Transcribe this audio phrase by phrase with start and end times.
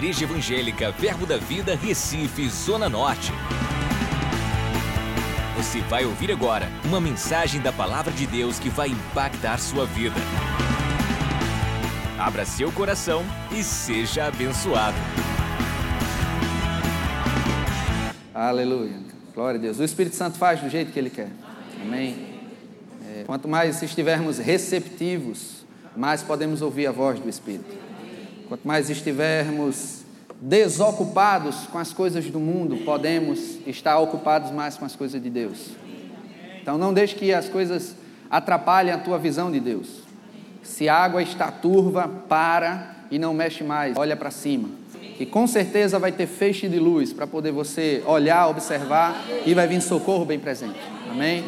[0.00, 3.30] Igreja Evangélica Verbo da Vida, Recife, Zona Norte.
[5.58, 10.16] Você vai ouvir agora uma mensagem da Palavra de Deus que vai impactar sua vida.
[12.18, 13.22] Abra seu coração
[13.52, 14.96] e seja abençoado.
[18.34, 19.00] Aleluia.
[19.34, 19.78] Glória a Deus.
[19.80, 21.28] O Espírito Santo faz do jeito que Ele quer.
[21.82, 22.40] Amém.
[23.06, 27.89] É, quanto mais estivermos receptivos, mais podemos ouvir a voz do Espírito.
[28.50, 30.02] Quanto mais estivermos
[30.40, 35.68] desocupados com as coisas do mundo, podemos estar ocupados mais com as coisas de Deus.
[36.60, 37.94] Então não deixe que as coisas
[38.28, 40.00] atrapalhem a tua visão de Deus.
[40.64, 44.68] Se a água está turva, para e não mexe mais, olha para cima.
[45.20, 49.14] E com certeza vai ter feixe de luz para poder você olhar, observar
[49.46, 50.80] e vai vir socorro bem presente.
[51.08, 51.44] Amém?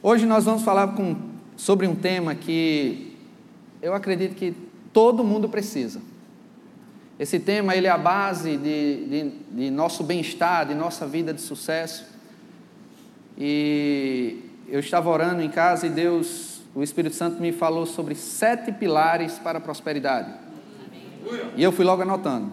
[0.00, 1.16] Hoje nós vamos falar com,
[1.56, 3.16] sobre um tema que
[3.82, 6.00] eu acredito que todo mundo precisa.
[7.18, 11.40] Esse tema ele é a base de, de, de nosso bem-estar, de nossa vida de
[11.42, 12.06] sucesso.
[13.36, 18.72] E eu estava orando em casa e Deus, o Espírito Santo me falou sobre sete
[18.72, 20.32] pilares para a prosperidade.
[21.56, 22.50] E eu fui logo anotando,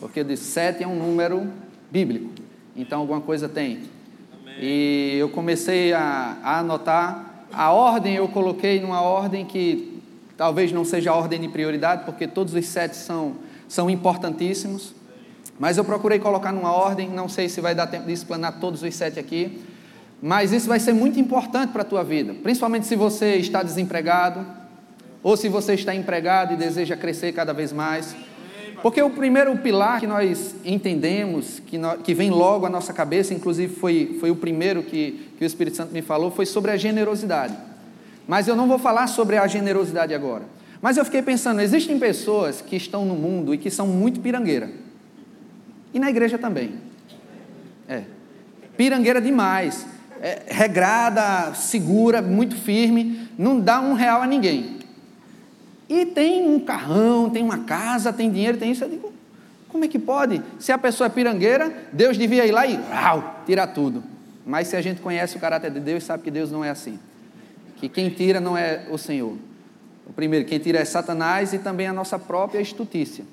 [0.00, 1.46] porque de sete é um número
[1.90, 2.30] bíblico,
[2.74, 3.82] então alguma coisa tem.
[4.58, 7.44] E eu comecei a, a anotar.
[7.52, 9.95] A ordem eu coloquei numa ordem que
[10.36, 13.36] talvez não seja a ordem de prioridade, porque todos os sete são
[13.68, 14.94] são importantíssimos,
[15.58, 18.82] mas eu procurei colocar numa ordem, não sei se vai dar tempo de explanar todos
[18.82, 19.62] os sete aqui,
[20.20, 24.46] mas isso vai ser muito importante para a tua vida, principalmente se você está desempregado,
[25.22, 28.14] ou se você está empregado e deseja crescer cada vez mais.
[28.80, 33.34] Porque o primeiro pilar que nós entendemos, que, nós, que vem logo à nossa cabeça,
[33.34, 36.76] inclusive foi, foi o primeiro que, que o Espírito Santo me falou, foi sobre a
[36.76, 37.56] generosidade.
[38.26, 40.44] Mas eu não vou falar sobre a generosidade agora.
[40.80, 44.70] Mas eu fiquei pensando, existem pessoas que estão no mundo e que são muito pirangueira.
[45.94, 46.74] E na igreja também.
[47.88, 48.02] É.
[48.76, 49.86] Pirangueira demais.
[50.20, 54.78] É, regrada, segura, muito firme, não dá um real a ninguém.
[55.88, 58.82] E tem um carrão, tem uma casa, tem dinheiro, tem isso.
[58.82, 59.12] Eu digo,
[59.68, 60.42] como é que pode?
[60.58, 64.02] Se a pessoa é pirangueira, Deus devia ir lá e rau, tirar tudo.
[64.44, 66.98] Mas se a gente conhece o caráter de Deus, sabe que Deus não é assim.
[67.76, 69.36] Que quem tira não é o Senhor.
[70.06, 73.24] O primeiro, quem tira é Satanás e também a nossa própria estutícia.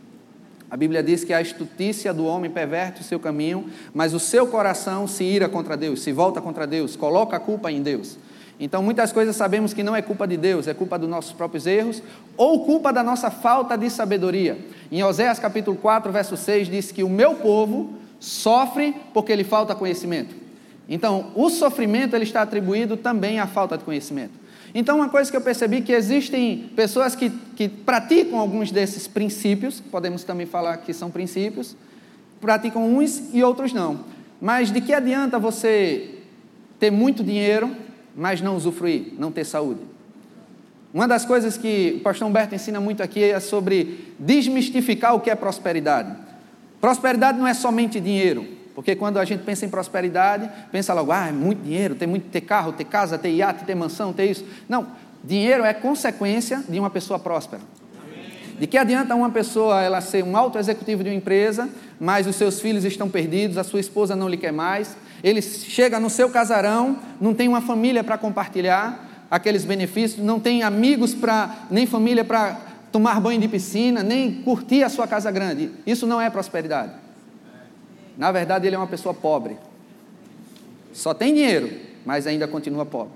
[0.70, 4.48] A Bíblia diz que a estutícia do homem perverte o seu caminho, mas o seu
[4.48, 8.18] coração se ira contra Deus, se volta contra Deus, coloca a culpa em Deus.
[8.60, 11.68] Então, muitas coisas sabemos que não é culpa de Deus, é culpa dos nossos próprios
[11.68, 12.02] erros
[12.36, 14.58] ou culpa da nossa falta de sabedoria.
[14.92, 19.76] Em Oséias capítulo 4, verso 6, diz que o meu povo sofre porque lhe falta
[19.76, 20.43] conhecimento.
[20.88, 24.44] Então, o sofrimento ele está atribuído também à falta de conhecimento.
[24.76, 29.80] Então, uma coisa que eu percebi que existem pessoas que, que praticam alguns desses princípios,
[29.80, 31.76] podemos também falar que são princípios,
[32.42, 34.02] praticam uns e outros não.
[34.42, 36.16] Mas de que adianta você
[36.80, 37.74] ter muito dinheiro,
[38.16, 39.82] mas não usufruir, não ter saúde?
[40.94, 45.30] Uma das coisas que o pastor Humberto ensina muito aqui é sobre desmistificar o que
[45.30, 46.16] é prosperidade.
[46.82, 51.28] Prosperidade não é somente dinheiro, porque quando a gente pensa em prosperidade, pensa logo, ah,
[51.28, 54.46] é muito dinheiro, ter muito ter carro, ter casa, ter iate, ter mansão, ter isso.
[54.68, 54.88] Não,
[55.24, 57.62] dinheiro é consequência de uma pessoa próspera.
[58.60, 61.70] De que adianta uma pessoa ela ser um alto executivo de uma empresa,
[62.00, 66.00] mas os seus filhos estão perdidos, a sua esposa não lhe quer mais, ele chega
[66.00, 71.66] no seu casarão, não tem uma família para compartilhar aqueles benefícios, não tem amigos para
[71.72, 72.58] nem família para
[72.92, 75.72] tomar banho de piscina, nem curtir a sua casa grande.
[75.86, 77.03] Isso não é prosperidade.
[78.18, 79.58] Na verdade, ele é uma pessoa pobre.
[80.92, 81.72] Só tem dinheiro,
[82.06, 83.14] mas ainda continua pobre.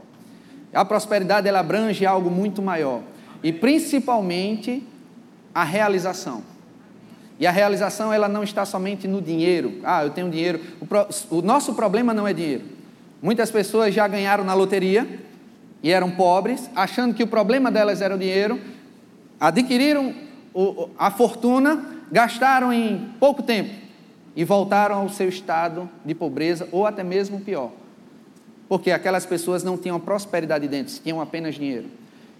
[0.73, 3.01] A prosperidade ela abrange algo muito maior
[3.43, 4.83] e principalmente
[5.53, 6.43] a realização.
[7.39, 9.79] E a realização ela não está somente no dinheiro.
[9.83, 10.59] Ah, eu tenho dinheiro.
[10.81, 12.63] O, pro, o nosso problema não é dinheiro.
[13.21, 15.07] Muitas pessoas já ganharam na loteria
[15.83, 18.59] e eram pobres, achando que o problema delas era o dinheiro,
[19.39, 20.13] adquiriram
[20.97, 23.86] a fortuna, gastaram em pouco tempo
[24.37, 27.71] e voltaram ao seu estado de pobreza ou até mesmo pior.
[28.69, 31.87] Porque aquelas pessoas não tinham prosperidade dentro, tinham apenas dinheiro.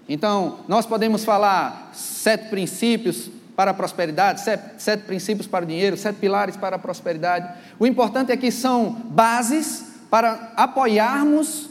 [0.08, 5.98] Então, nós podemos falar sete princípios para a prosperidade, sete, sete, princípios para o dinheiro,
[5.98, 7.52] sete pilares para a prosperidade.
[7.80, 11.68] O importante é que são bases para apoiarmos,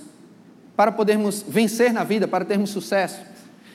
[0.75, 3.21] para podermos vencer na vida, para termos sucesso.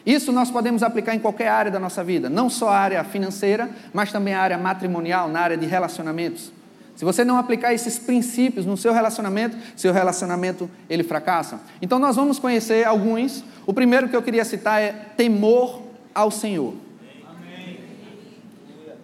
[0.05, 3.69] Isso nós podemos aplicar em qualquer área da nossa vida, não só a área financeira,
[3.93, 6.51] mas também a área matrimonial, na área de relacionamentos.
[6.95, 11.59] Se você não aplicar esses princípios no seu relacionamento, seu relacionamento ele fracassa.
[11.81, 13.43] Então nós vamos conhecer alguns.
[13.65, 15.81] O primeiro que eu queria citar é temor
[16.13, 16.75] ao Senhor.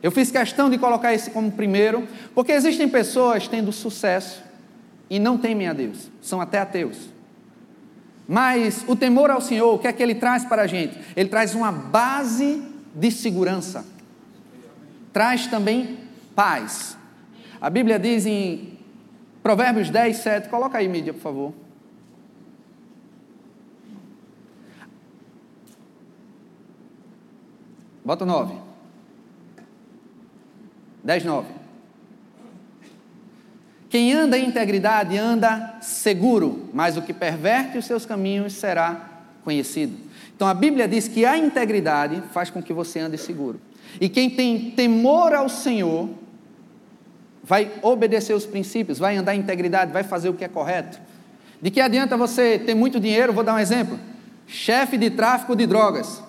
[0.01, 4.43] Eu fiz questão de colocar esse como primeiro, porque existem pessoas tendo sucesso
[5.09, 7.16] e não temem a Deus, são até ateus.
[8.27, 10.99] Mas o temor ao Senhor, o que é que ele traz para a gente?
[11.15, 12.61] Ele traz uma base
[12.93, 13.85] de segurança,
[15.13, 15.97] traz também
[16.35, 16.97] paz.
[17.61, 18.77] A Bíblia diz em
[19.41, 21.53] Provérbios 10, 7, coloca aí, mídia, por favor.
[28.03, 28.55] Bota 9.
[31.03, 31.56] 10, 9.
[33.89, 39.09] Quem anda em integridade anda seguro, mas o que perverte os seus caminhos será
[39.43, 39.97] conhecido.
[40.35, 43.59] Então a Bíblia diz que a integridade faz com que você ande seguro.
[43.99, 46.09] E quem tem temor ao Senhor
[47.43, 50.99] vai obedecer os princípios, vai andar em integridade, vai fazer o que é correto.
[51.61, 53.31] De que adianta você ter muito dinheiro?
[53.31, 53.97] Vou dar um exemplo.
[54.45, 56.21] Chefe de tráfico de drogas.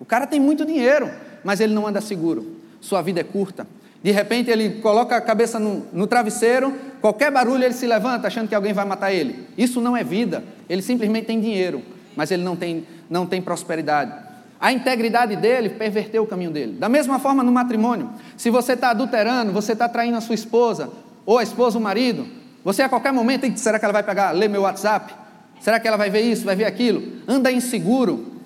[0.00, 1.10] O cara tem muito dinheiro,
[1.44, 2.56] mas ele não anda seguro.
[2.80, 3.66] Sua vida é curta.
[4.02, 8.48] De repente ele coloca a cabeça no, no, travesseiro, qualquer barulho ele se levanta achando
[8.48, 9.46] que alguém vai matar ele.
[9.56, 10.44] Isso não é vida.
[10.68, 11.82] Ele simplesmente tem dinheiro,
[12.14, 14.12] mas ele não tem, não tem prosperidade.
[14.60, 16.72] A integridade dele perverteu o caminho dele.
[16.78, 18.10] Da mesma forma no matrimônio.
[18.36, 20.90] Se você está adulterando, você está traindo a sua esposa,
[21.26, 22.26] ou a esposa o marido,
[22.64, 25.14] você a qualquer momento, será que ela vai pegar, ler meu WhatsApp?
[25.60, 27.02] Será que ela vai ver isso, vai ver aquilo?
[27.26, 28.38] Anda inseguro,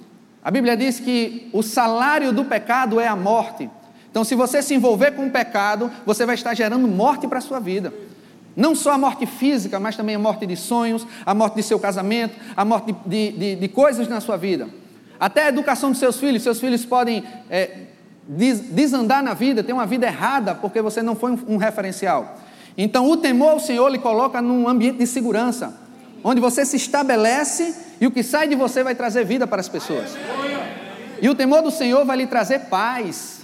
[0.44, 3.70] a Bíblia diz que o salário do pecado é a morte.
[4.12, 7.40] Então, se você se envolver com o pecado, você vai estar gerando morte para a
[7.40, 7.92] sua vida.
[8.54, 11.80] Não só a morte física, mas também a morte de sonhos, a morte de seu
[11.80, 14.68] casamento, a morte de, de, de coisas na sua vida.
[15.18, 16.42] Até a educação dos seus filhos.
[16.42, 17.86] Seus filhos podem é,
[18.28, 22.36] desandar na vida, ter uma vida errada, porque você não foi um, um referencial.
[22.76, 25.80] Então, o temor ao Senhor lhe coloca num ambiente de segurança
[26.24, 29.68] onde você se estabelece e o que sai de você vai trazer vida para as
[29.68, 30.16] pessoas.
[31.20, 33.41] E o temor do Senhor vai lhe trazer paz,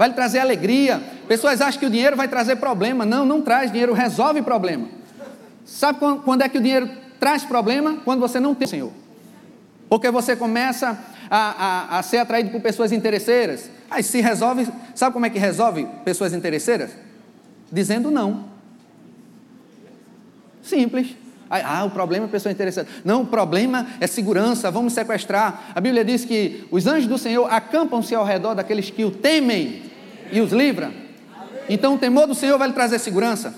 [0.00, 0.98] vai lhe trazer alegria.
[1.28, 3.04] Pessoas acham que o dinheiro vai trazer problema.
[3.04, 3.70] Não, não traz.
[3.70, 4.88] Dinheiro resolve problema.
[5.62, 6.88] Sabe quando é que o dinheiro
[7.18, 7.98] traz problema?
[8.02, 8.92] Quando você não tem o Senhor.
[9.90, 10.98] Porque você começa
[11.30, 13.70] a, a, a ser atraído por pessoas interesseiras.
[13.90, 16.92] Aí se resolve, sabe como é que resolve pessoas interesseiras?
[17.70, 18.46] Dizendo não.
[20.62, 21.14] Simples.
[21.50, 22.88] Ah, o problema é pessoa interessante.
[23.04, 25.72] Não, o problema é segurança, vamos sequestrar.
[25.74, 29.89] A Bíblia diz que os anjos do Senhor acampam-se ao redor daqueles que o temem
[30.32, 30.92] e os livra.
[31.68, 33.54] Então o temor do Senhor vai lhe trazer segurança.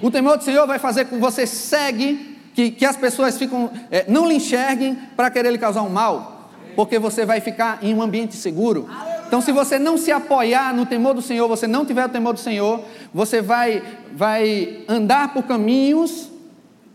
[0.00, 3.70] O temor do Senhor vai fazer com que você segue, que, que as pessoas ficam,
[3.90, 7.94] é, não lhe enxerguem para querer lhe causar um mal, porque você vai ficar em
[7.94, 8.88] um ambiente seguro.
[9.26, 12.32] Então, se você não se apoiar no temor do Senhor, você não tiver o temor
[12.32, 13.82] do Senhor, você vai,
[14.14, 16.30] vai andar por caminhos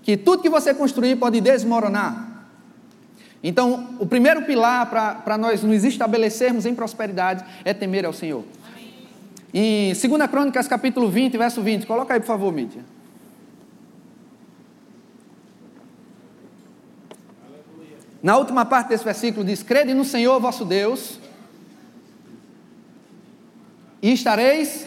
[0.01, 2.29] que tudo que você construir pode desmoronar.
[3.43, 4.85] Então, o primeiro pilar
[5.23, 8.45] para nós nos estabelecermos em prosperidade é temer ao Senhor.
[9.53, 12.83] Em 2 Crônicas, capítulo 20, verso 20, coloca aí, por favor, Mídia.
[18.23, 21.19] Na última parte desse versículo diz: Crede no Senhor vosso Deus,
[24.01, 24.85] e estareis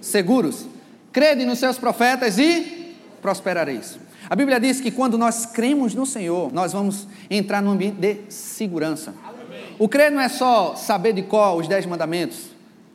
[0.00, 0.66] seguros.
[1.12, 3.98] Crede nos seus profetas e prosperareis.
[4.28, 8.18] A Bíblia diz que quando nós cremos no Senhor, nós vamos entrar num ambiente de
[8.30, 9.14] segurança.
[9.78, 12.51] O crer não é só saber de qual os dez mandamentos,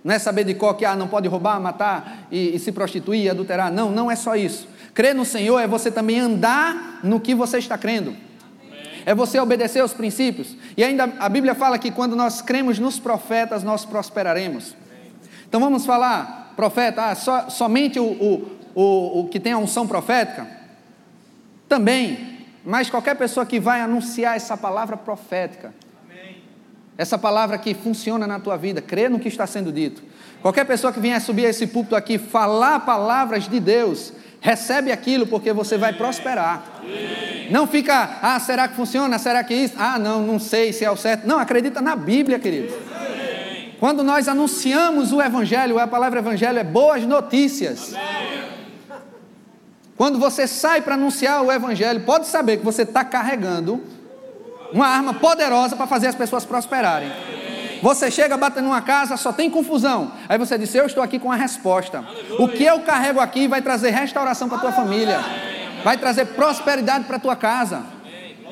[0.08, 3.30] não é saber de qual que ah, não pode roubar, matar e, e se prostituir,
[3.30, 3.70] adulterar.
[3.70, 4.66] Não, não é só isso.
[4.94, 8.16] Crer no Senhor é você também andar no que você está crendo.
[9.06, 10.56] É você obedecer os princípios.
[10.78, 14.78] E ainda a Bíblia fala que quando nós cremos nos profetas, nós prosperaremos.
[15.46, 19.86] Então vamos falar, profeta, ah, so, somente o, o, o, o que tem a unção
[19.86, 20.48] profética?
[21.68, 25.74] Também, mas qualquer pessoa que vai anunciar essa palavra profética,
[26.98, 30.02] essa palavra que funciona na tua vida, crê no que está sendo dito.
[30.42, 35.28] Qualquer pessoa que vier subir a esse púlpito aqui, falar palavras de Deus, recebe aquilo
[35.28, 36.82] porque você vai prosperar.
[37.52, 39.20] Não fica, ah, será que funciona?
[39.20, 39.76] Será que isso?
[39.78, 41.28] Ah, não, não sei se é o certo.
[41.28, 42.74] Não, acredita na Bíblia, querido.
[43.80, 47.94] Quando nós anunciamos o Evangelho, a palavra Evangelho é boas notícias.
[49.96, 53.84] Quando você sai para anunciar o Evangelho, pode saber que você está carregando
[54.72, 57.12] uma arma poderosa para fazer as pessoas prosperarem.
[57.82, 60.12] Você chega, bate numa casa, só tem confusão.
[60.28, 62.04] Aí você diz: Eu estou aqui com a resposta.
[62.40, 65.20] O que eu carrego aqui vai trazer restauração para tua família,
[65.84, 67.84] vai trazer prosperidade para tua casa.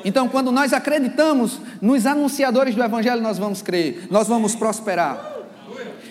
[0.04, 5.34] Então, quando nós acreditamos nos anunciadores do Evangelho, nós vamos crer, nós vamos prosperar.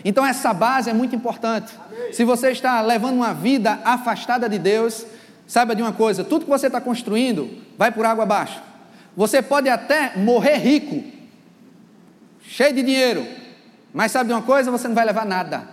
[0.04, 1.72] Então, essa base é muito importante.
[2.12, 5.06] Se você está levando uma vida afastada de Deus,
[5.48, 8.62] Saiba de uma coisa: tudo que você está construindo vai por água abaixo.
[9.16, 11.04] Você pode até morrer rico,
[12.42, 13.26] cheio de dinheiro,
[13.94, 14.70] mas sabe de uma coisa?
[14.72, 15.68] Você não vai levar nada.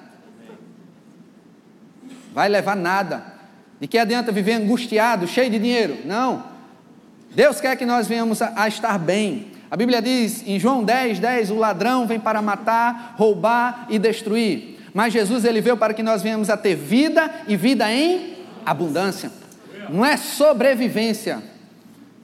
[2.33, 3.33] vai levar nada.
[3.81, 5.99] De que adianta viver angustiado, cheio de dinheiro?
[6.05, 6.45] Não.
[7.35, 9.51] Deus quer que nós venhamos a, a estar bem.
[9.69, 14.79] A Bíblia diz em João 10, 10: o ladrão vem para matar, roubar e destruir.
[14.95, 19.33] Mas Jesus ele veio para que nós venhamos a ter vida e vida em abundância.
[19.89, 21.43] Não é sobrevivência.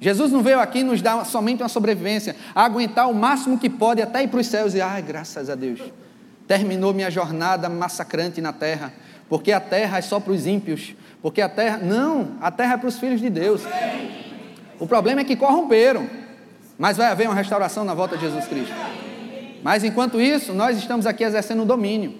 [0.00, 4.22] Jesus não veio aqui nos dar somente uma sobrevivência, aguentar o máximo que pode até
[4.22, 5.80] ir para os céus e, ai, graças a Deus,
[6.46, 8.92] terminou minha jornada massacrante na terra,
[9.28, 12.76] porque a terra é só para os ímpios, porque a terra, não, a terra é
[12.76, 13.62] para os filhos de Deus.
[14.78, 16.08] O problema é que corromperam,
[16.78, 18.74] mas vai haver uma restauração na volta de Jesus Cristo.
[19.62, 22.14] Mas enquanto isso, nós estamos aqui exercendo o domínio.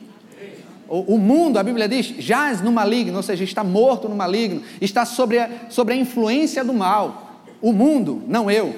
[0.88, 4.62] O, o mundo, a Bíblia diz, jaz no maligno, ou seja, está morto no maligno,
[4.80, 7.27] está sobre a, sobre a influência do mal.
[7.60, 8.74] O mundo, não eu.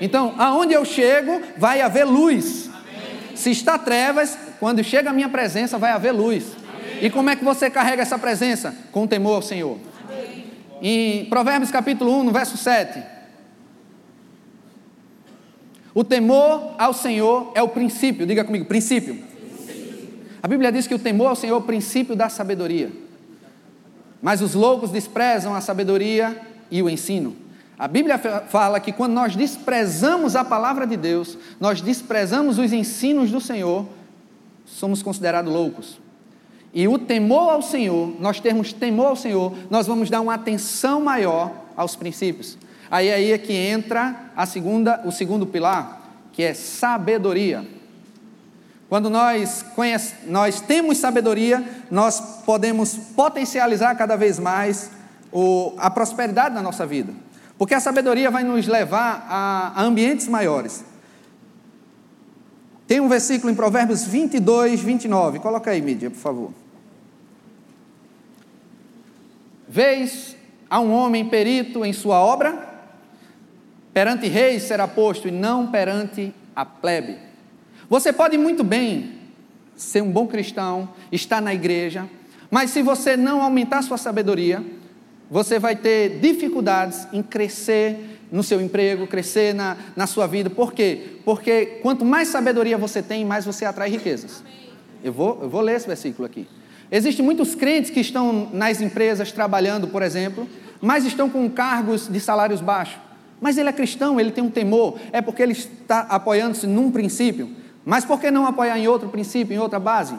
[0.00, 2.70] Então, aonde eu chego, vai haver luz.
[3.34, 6.44] Se está trevas, quando chega a minha presença, vai haver luz.
[7.00, 8.74] E como é que você carrega essa presença?
[8.92, 9.78] Com temor ao Senhor.
[10.80, 13.02] Em Provérbios capítulo 1, no verso 7.
[15.94, 19.22] O temor ao Senhor é o princípio, diga comigo, princípio.
[20.42, 22.90] A Bíblia diz que o temor ao Senhor é o princípio da sabedoria.
[24.20, 26.40] Mas os loucos desprezam a sabedoria
[26.70, 27.36] e o ensino.
[27.82, 33.32] A Bíblia fala que quando nós desprezamos a palavra de Deus, nós desprezamos os ensinos
[33.32, 33.88] do Senhor,
[34.64, 36.00] somos considerados loucos.
[36.72, 41.00] E o temor ao Senhor, nós termos temor ao Senhor, nós vamos dar uma atenção
[41.00, 42.56] maior aos princípios.
[42.88, 47.66] Aí, aí é que entra a segunda, o segundo pilar, que é sabedoria.
[48.88, 54.88] Quando nós, conhece, nós temos sabedoria, nós podemos potencializar cada vez mais
[55.32, 57.12] o, a prosperidade da nossa vida.
[57.62, 60.84] Porque a sabedoria vai nos levar a, ambientes maiores.
[62.88, 65.38] Tem um versículo em Provérbios 22, 29.
[65.38, 66.52] Coloca aí, mídia, por favor.
[69.68, 70.36] Vês
[70.68, 72.68] a um homem perito em sua obra?
[73.94, 77.16] Perante reis será posto e não perante a plebe.
[77.88, 79.20] Você pode muito bem
[79.76, 82.10] ser um bom cristão, estar na igreja,
[82.50, 84.81] mas se você não aumentar sua sabedoria,
[85.32, 90.50] você vai ter dificuldades em crescer no seu emprego, crescer na, na sua vida.
[90.50, 91.16] Por quê?
[91.24, 94.44] Porque quanto mais sabedoria você tem, mais você atrai riquezas.
[95.02, 96.46] Eu vou, eu vou ler esse versículo aqui.
[96.90, 100.46] Existem muitos crentes que estão nas empresas trabalhando, por exemplo,
[100.82, 103.00] mas estão com cargos de salários baixos.
[103.40, 107.48] Mas ele é cristão, ele tem um temor, é porque ele está apoiando-se num princípio.
[107.86, 110.14] Mas por que não apoiar em outro princípio, em outra base?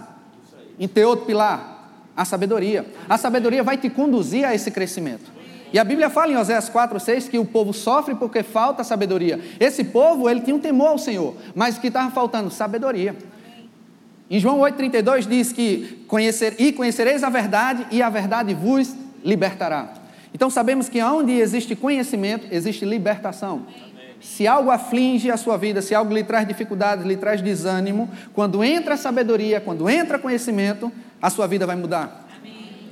[0.79, 1.72] Em ter outro pilar?
[2.15, 2.85] A sabedoria.
[3.09, 5.31] A sabedoria vai te conduzir a esse crescimento.
[5.73, 9.39] E a Bíblia fala em Oséias 4, 6 que o povo sofre porque falta sabedoria.
[9.59, 12.51] Esse povo, ele tinha um temor ao Senhor, mas que estava faltando?
[12.51, 13.15] Sabedoria.
[14.29, 19.93] Em João 8,32 diz que conhecer, e conhecereis a verdade, e a verdade vos libertará.
[20.33, 23.65] Então sabemos que onde existe conhecimento, existe libertação.
[24.19, 28.63] Se algo aflige a sua vida, se algo lhe traz dificuldades, lhe traz desânimo, quando
[28.63, 30.91] entra sabedoria, quando entra conhecimento,
[31.23, 32.27] a sua vida vai mudar.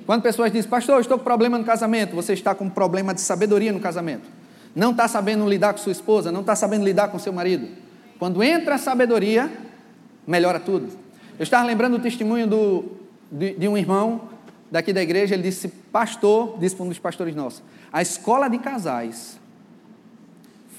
[0.06, 3.74] Quando pessoas dizem, pastor, estou com problema no casamento, você está com problema de sabedoria
[3.74, 4.26] no casamento.
[4.74, 7.68] Não está sabendo lidar com sua esposa, não está sabendo lidar com seu marido.
[8.18, 9.52] Quando entra a sabedoria,
[10.26, 10.88] melhora tudo.
[11.38, 12.86] Eu estava lembrando o testemunho do,
[13.30, 14.22] de, de um irmão
[14.72, 17.62] daqui da igreja, ele disse, pastor, disse para um dos pastores nossos,
[17.92, 19.38] a escola de casais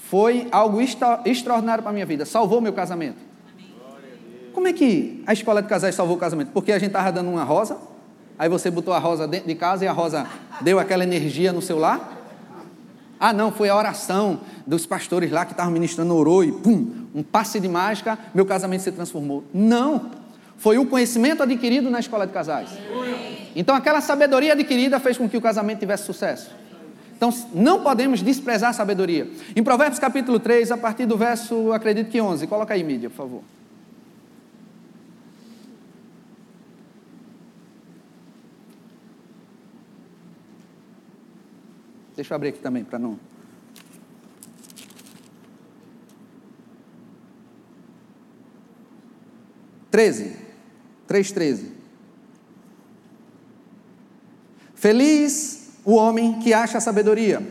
[0.09, 3.32] foi algo extra, extraordinário para a minha vida, salvou meu casamento.
[4.53, 6.51] Como é que a escola de casais salvou o casamento?
[6.51, 7.77] Porque a gente estava dando uma rosa,
[8.37, 10.27] aí você botou a rosa dentro de casa e a rosa
[10.61, 12.21] deu aquela energia no seu lar?
[13.19, 17.23] Ah, não, foi a oração dos pastores lá que estavam ministrando, orou e pum, um
[17.23, 19.43] passe de mágica, meu casamento se transformou.
[19.53, 20.11] Não!
[20.57, 22.69] Foi o conhecimento adquirido na escola de casais.
[23.55, 26.51] Então, aquela sabedoria adquirida fez com que o casamento tivesse sucesso.
[27.15, 29.29] Então, não podemos desprezar a sabedoria.
[29.55, 33.15] Em Provérbios capítulo 3, a partir do verso, acredito que 11, coloca aí, mídia, por
[33.15, 33.41] favor.
[42.15, 43.19] Deixa eu abrir aqui também, para não.
[49.93, 50.35] 13.
[51.07, 51.65] 3,13.
[54.73, 57.41] Feliz o homem que acha sabedoria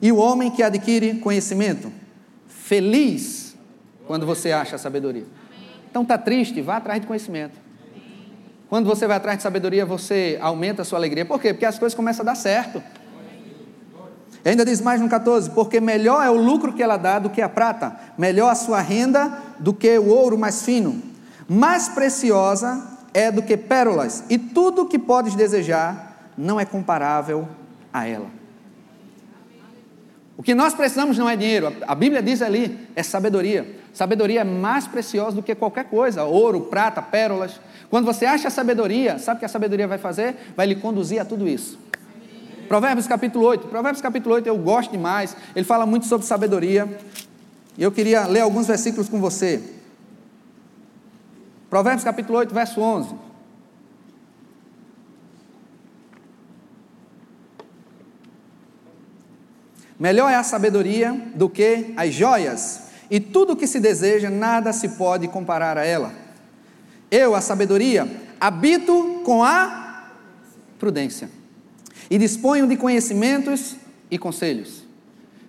[0.00, 1.92] e o homem que adquire conhecimento.
[2.46, 3.56] Feliz
[4.06, 5.26] quando você acha sabedoria.
[5.90, 7.58] Então está triste, vá atrás de conhecimento.
[8.68, 11.26] Quando você vai atrás de sabedoria, você aumenta a sua alegria.
[11.26, 11.52] Por quê?
[11.52, 12.82] Porque as coisas começam a dar certo.
[14.44, 17.30] E ainda diz mais no 14: porque melhor é o lucro que ela dá do
[17.30, 21.00] que a prata, melhor a sua renda do que o ouro mais fino.
[21.48, 22.82] Mais preciosa
[23.14, 27.46] é do que pérolas, e tudo o que podes desejar não é comparável
[27.92, 28.26] a ela.
[30.36, 33.78] O que nós precisamos não é dinheiro, a Bíblia diz ali, é sabedoria.
[33.92, 37.60] Sabedoria é mais preciosa do que qualquer coisa, ouro, prata, pérolas.
[37.90, 40.34] Quando você acha a sabedoria, sabe o que a sabedoria vai fazer?
[40.56, 41.78] Vai lhe conduzir a tudo isso.
[42.72, 43.68] Provérbios capítulo 8.
[43.68, 45.36] Provérbios capítulo 8 eu gosto demais.
[45.54, 46.98] Ele fala muito sobre sabedoria.
[47.76, 49.62] E eu queria ler alguns versículos com você.
[51.68, 53.14] Provérbios capítulo 8, verso 11.
[60.00, 64.72] Melhor é a sabedoria do que as joias, e tudo o que se deseja, nada
[64.72, 66.10] se pode comparar a ela.
[67.10, 68.08] Eu, a sabedoria,
[68.40, 70.08] habito com a
[70.78, 71.41] prudência,
[72.12, 73.74] e disponho de conhecimentos
[74.10, 74.82] e conselhos.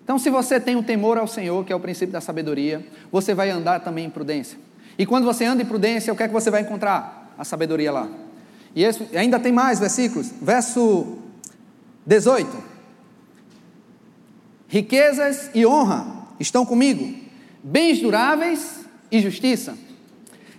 [0.02, 3.34] Então, se você tem um temor ao Senhor, que é o princípio da sabedoria, você
[3.34, 4.58] vai andar também em prudência.
[4.98, 7.36] E quando você anda em prudência, o que é que você vai encontrar?
[7.38, 8.08] A sabedoria lá.
[8.74, 10.32] E esse, ainda tem mais versículos.
[10.42, 11.18] Verso
[12.06, 12.64] 18.
[14.70, 17.14] Riquezas e honra estão comigo,
[17.62, 19.78] bens duráveis e justiça.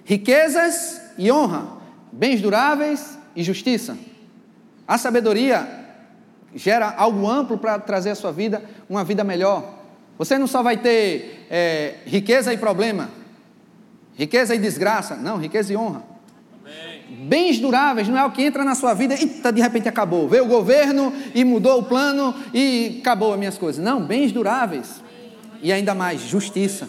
[0.04, 1.78] Riquezas e honra,
[2.12, 3.96] bens duráveis e justiça.
[4.86, 5.83] A sabedoria
[6.54, 9.82] gera algo amplo para trazer à sua vida uma vida melhor.
[10.18, 13.10] Você não só vai ter é, riqueza e problema,
[14.16, 16.02] riqueza e desgraça, não, riqueza e honra.
[17.08, 20.28] Bens duráveis não é o que entra na sua vida e de repente acabou.
[20.28, 23.82] Veio o governo e mudou o plano e acabou as minhas coisas.
[23.82, 25.02] Não, bens duráveis.
[25.62, 26.88] E ainda mais, justiça.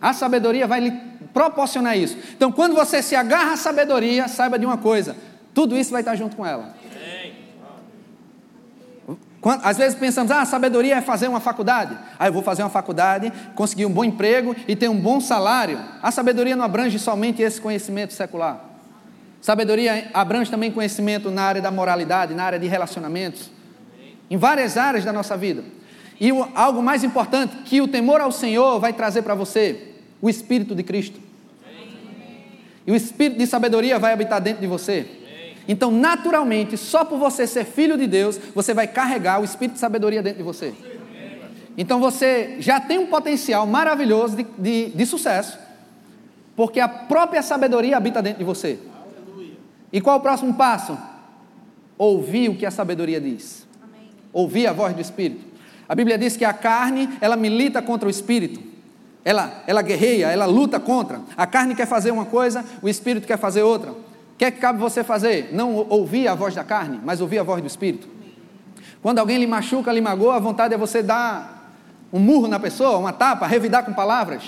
[0.00, 0.92] A sabedoria vai lhe
[1.32, 2.16] proporcionar isso.
[2.34, 5.16] Então, quando você se agarra à sabedoria, saiba de uma coisa:
[5.54, 6.74] tudo isso vai estar junto com ela.
[9.40, 11.96] Quando, às vezes pensamos, ah, sabedoria é fazer uma faculdade.
[12.18, 15.78] Ah, eu vou fazer uma faculdade, conseguir um bom emprego e ter um bom salário.
[16.02, 18.62] A sabedoria não abrange somente esse conhecimento secular.
[19.40, 23.50] Sabedoria abrange também conhecimento na área da moralidade, na área de relacionamentos,
[24.30, 25.64] em várias áreas da nossa vida.
[26.20, 30.28] E o, algo mais importante, que o temor ao Senhor vai trazer para você, o
[30.28, 31.18] Espírito de Cristo.
[32.86, 35.19] E o Espírito de sabedoria vai habitar dentro de você.
[35.70, 39.78] Então, naturalmente, só por você ser filho de Deus, você vai carregar o espírito de
[39.78, 40.74] sabedoria dentro de você.
[41.78, 45.56] Então, você já tem um potencial maravilhoso de, de, de sucesso,
[46.56, 48.80] porque a própria sabedoria habita dentro de você.
[49.92, 50.98] E qual o próximo passo?
[51.96, 53.64] Ouvir o que a sabedoria diz.
[54.32, 55.44] Ouvir a voz do Espírito.
[55.88, 58.60] A Bíblia diz que a carne, ela milita contra o Espírito.
[59.24, 61.20] Ela, ela guerreia, ela luta contra.
[61.36, 64.09] A carne quer fazer uma coisa, o Espírito quer fazer outra
[64.40, 65.50] que é que cabe você fazer?
[65.52, 68.08] Não ouvir a voz da carne, mas ouvir a voz do Espírito.
[69.02, 71.74] Quando alguém lhe machuca, lhe magoa, a vontade é você dar
[72.10, 74.44] um murro na pessoa, uma tapa, revidar com palavras.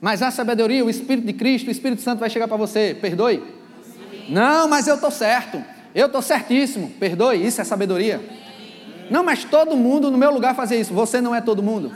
[0.00, 3.44] Mas a sabedoria, o Espírito de Cristo, o Espírito Santo vai chegar para você, perdoe.
[4.30, 5.62] Não, mas eu estou certo,
[5.94, 8.26] eu estou certíssimo, perdoe, isso é sabedoria.
[9.10, 11.92] Não, mas todo mundo no meu lugar fazia isso, você não é todo mundo.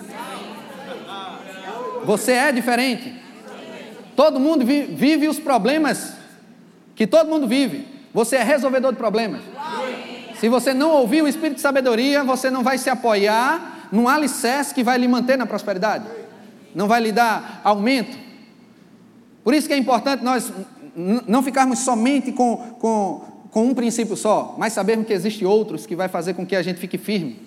[2.04, 3.14] Você é diferente.
[4.14, 6.20] Todo mundo vive os problemas
[7.02, 7.84] que todo mundo vive.
[8.14, 9.40] Você é resolvedor de problemas.
[10.38, 14.72] Se você não ouvir o espírito de sabedoria, você não vai se apoiar num alicerce
[14.72, 16.04] que vai lhe manter na prosperidade,
[16.72, 18.16] não vai lhe dar aumento.
[19.42, 20.52] Por isso que é importante nós
[21.26, 25.96] não ficarmos somente com, com, com um princípio só, mas sabermos que existem outros que
[25.96, 27.42] vai fazer com que a gente fique firme.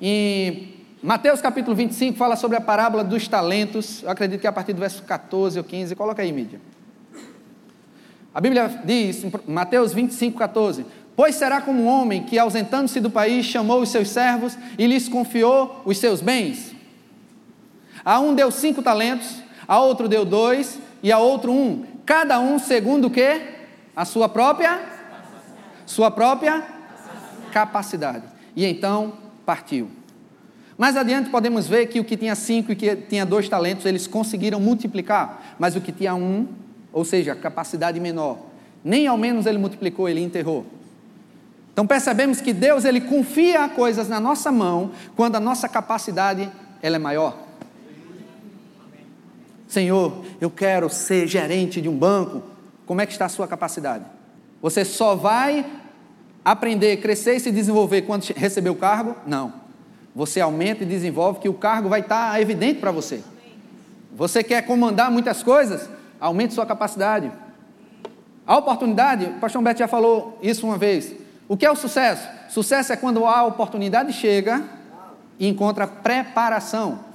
[0.00, 4.54] E Mateus capítulo 25 fala sobre a parábola dos talentos, eu acredito que é a
[4.54, 6.58] partir do verso 14 ou 15, coloca aí, mídia.
[8.36, 10.84] A Bíblia diz, em Mateus 25, 14:
[11.16, 15.08] Pois será como um homem que, ausentando-se do país, chamou os seus servos e lhes
[15.08, 16.74] confiou os seus bens.
[18.04, 22.58] A um deu cinco talentos, a outro deu dois e a outro um, cada um
[22.58, 23.40] segundo o que?
[23.96, 24.82] A sua própria,
[25.86, 26.62] sua própria
[27.50, 28.24] capacidade.
[28.54, 29.14] E então
[29.46, 29.88] partiu.
[30.76, 34.06] Mais adiante podemos ver que o que tinha cinco e que tinha dois talentos, eles
[34.06, 36.46] conseguiram multiplicar, mas o que tinha um
[36.96, 38.38] ou seja, capacidade menor.
[38.82, 40.64] Nem ao menos ele multiplicou, ele enterrou.
[41.70, 46.96] Então percebemos que Deus ele confia coisas na nossa mão quando a nossa capacidade ela
[46.96, 47.36] é maior.
[49.68, 52.42] Senhor, eu quero ser gerente de um banco.
[52.86, 54.06] Como é que está a sua capacidade?
[54.62, 55.66] Você só vai
[56.42, 59.14] aprender, crescer e se desenvolver quando receber o cargo?
[59.26, 59.52] Não.
[60.14, 63.22] Você aumenta e desenvolve que o cargo vai estar evidente para você.
[64.16, 65.90] Você quer comandar muitas coisas?
[66.20, 67.30] Aumente sua capacidade.
[68.46, 71.14] A oportunidade, o pastor Humberto já falou isso uma vez.
[71.48, 72.28] O que é o sucesso?
[72.48, 74.62] Sucesso é quando a oportunidade chega
[75.38, 77.06] e encontra preparação.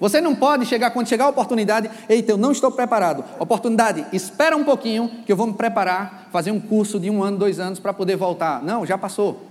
[0.00, 3.24] Você não pode chegar, quando chegar a oportunidade, eita, eu não estou preparado.
[3.38, 7.38] Oportunidade, espera um pouquinho que eu vou me preparar, fazer um curso de um ano,
[7.38, 8.62] dois anos para poder voltar.
[8.62, 9.48] Não, já passou.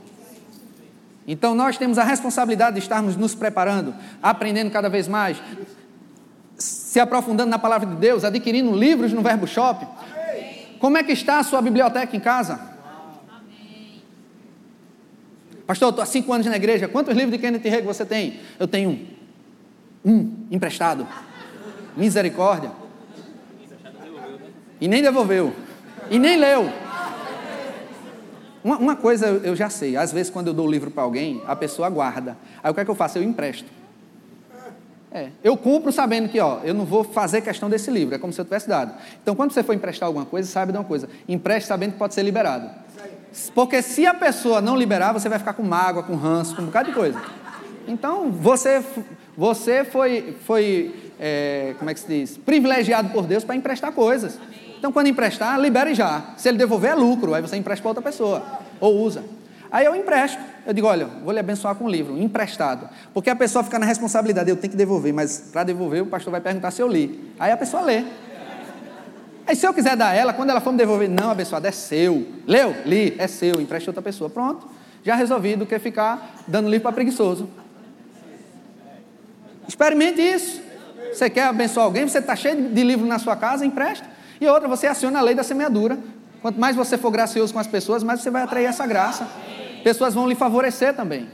[1.28, 5.41] Então nós temos a responsabilidade de estarmos nos preparando, aprendendo cada vez mais,
[6.93, 9.84] se aprofundando na palavra de Deus, adquirindo livros no Verbo Shop.
[10.77, 12.60] Como é que está a sua biblioteca em casa?
[15.65, 16.88] Pastor, eu estou há cinco anos na igreja.
[16.88, 18.39] Quantos livros de Kenneth Hagin você tem?
[18.60, 19.08] Eu tenho um.
[20.06, 21.08] Um, emprestado.
[21.97, 22.69] Misericórdia.
[24.79, 25.51] E nem devolveu.
[26.12, 26.69] E nem leu.
[28.63, 31.41] Uma, uma, coisa eu já sei, às vezes quando eu dou o livro para alguém,
[31.47, 32.38] a pessoa guarda.
[32.63, 33.17] Aí o que é que eu faço?
[33.17, 33.83] Eu empresto.
[35.13, 38.34] É, eu compro sabendo que ó, eu não vou fazer questão desse livro, é como
[38.34, 38.93] se eu tivesse dado.
[39.21, 42.15] Então, quando você for emprestar alguma coisa, sabe de uma coisa: empreste sabendo que pode
[42.15, 42.67] ser liberado.
[43.54, 46.65] Porque se a pessoa não liberar, você vai ficar com mágoa, com ranço, com um
[46.65, 47.21] bocado de coisa.
[47.88, 48.84] Então, você,
[49.38, 52.38] você foi, foi é, como é que se diz?
[52.38, 54.39] Privilegiado por Deus para emprestar coisas.
[54.78, 56.34] Então, quando emprestar, libere já.
[56.38, 57.34] Se ele devolver, é lucro.
[57.34, 58.43] Aí você empresta para outra pessoa.
[58.80, 59.23] Ou usa.
[59.74, 60.40] Aí eu empresto.
[60.68, 62.88] Eu digo, olha, vou lhe abençoar com um livro, emprestado.
[63.12, 66.30] Porque a pessoa fica na responsabilidade, eu tenho que devolver, mas para devolver o pastor
[66.30, 67.34] vai perguntar se eu li.
[67.40, 68.04] Aí a pessoa lê.
[69.48, 72.28] Aí se eu quiser dar ela, quando ela for me devolver, não, abençoado, é seu.
[72.46, 72.76] Leu?
[72.86, 74.30] Li, é seu, empreste outra pessoa.
[74.30, 74.70] Pronto.
[75.04, 77.50] Já resolvi do que ficar dando livro para preguiçoso.
[79.68, 80.62] Experimente isso.
[81.12, 84.06] Você quer abençoar alguém, você está cheio de livro na sua casa, empresta.
[84.40, 85.98] E outra, você aciona a lei da semeadura.
[86.44, 89.28] Quanto mais você for gracioso com as pessoas, mais você vai atrair essa graça.
[89.84, 91.28] Pessoas vão lhe favorecer também.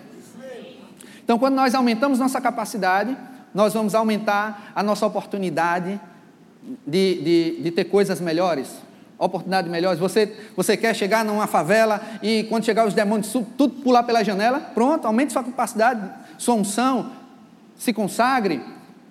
[1.24, 3.16] Então, quando nós aumentamos nossa capacidade,
[3.54, 6.00] nós vamos aumentar a nossa oportunidade
[6.86, 8.76] de, de, de ter coisas melhores,
[9.18, 10.00] oportunidades melhores.
[10.00, 14.60] Você, você quer chegar numa favela e quando chegar os demônios, tudo pular pela janela,
[14.60, 17.12] pronto, aumente sua capacidade, sua unção,
[17.78, 18.62] se consagre,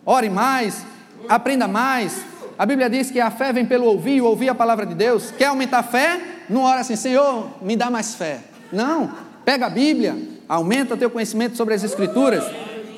[0.04, 0.84] ore mais,
[1.28, 2.24] aprenda mais,
[2.58, 5.30] a Bíblia diz que a fé vem pelo ouvir ouvir a palavra de Deus.
[5.30, 6.20] Quer aumentar a fé?
[6.50, 8.40] Não ora assim, Senhor, me dá mais fé.
[8.72, 9.27] Não.
[9.48, 10.14] Pega a Bíblia,
[10.46, 12.44] aumenta teu conhecimento sobre as Escrituras.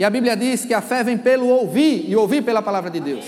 [0.01, 2.99] E a Bíblia diz que a fé vem pelo ouvir e ouvir pela palavra de
[2.99, 3.25] Deus.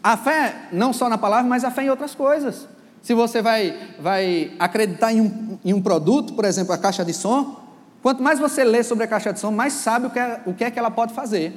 [0.00, 2.68] A fé, não só na palavra, mas a fé em outras coisas.
[3.02, 7.12] Se você vai, vai acreditar em um, em um produto, por exemplo, a caixa de
[7.12, 7.58] som,
[8.00, 10.54] quanto mais você lê sobre a caixa de som, mais sabe o que é, o
[10.54, 11.52] que, é que ela pode fazer.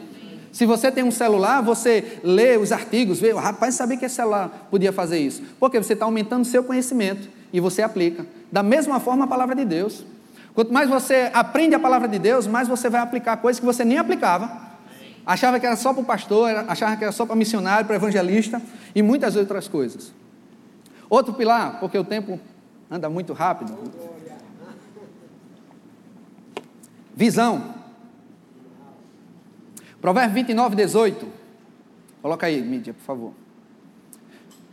[0.53, 4.67] Se você tem um celular, você lê os artigos, vê, rapaz, sabia que esse celular
[4.69, 5.41] podia fazer isso.
[5.59, 8.23] Porque você está aumentando seu conhecimento e você aplica.
[8.51, 10.05] Da mesma forma a palavra de Deus.
[10.53, 13.83] Quanto mais você aprende a palavra de Deus, mais você vai aplicar coisas que você
[13.83, 14.61] nem aplicava.
[15.25, 18.61] Achava que era só para o pastor, achava que era só para missionário, para evangelista
[18.93, 20.13] e muitas outras coisas.
[21.09, 22.39] Outro pilar, porque o tempo
[22.91, 23.75] anda muito rápido.
[27.15, 27.82] Visão.
[30.03, 31.27] Provérbio 29, 18.
[32.21, 33.33] Coloca aí, mídia, por favor.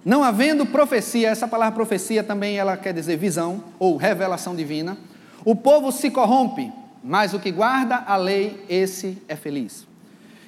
[0.04, 4.98] Não havendo profecia, essa palavra profecia também ela quer dizer visão ou revelação divina.
[5.44, 6.72] O povo se corrompe,
[7.04, 9.86] mas o que guarda a lei, esse é feliz.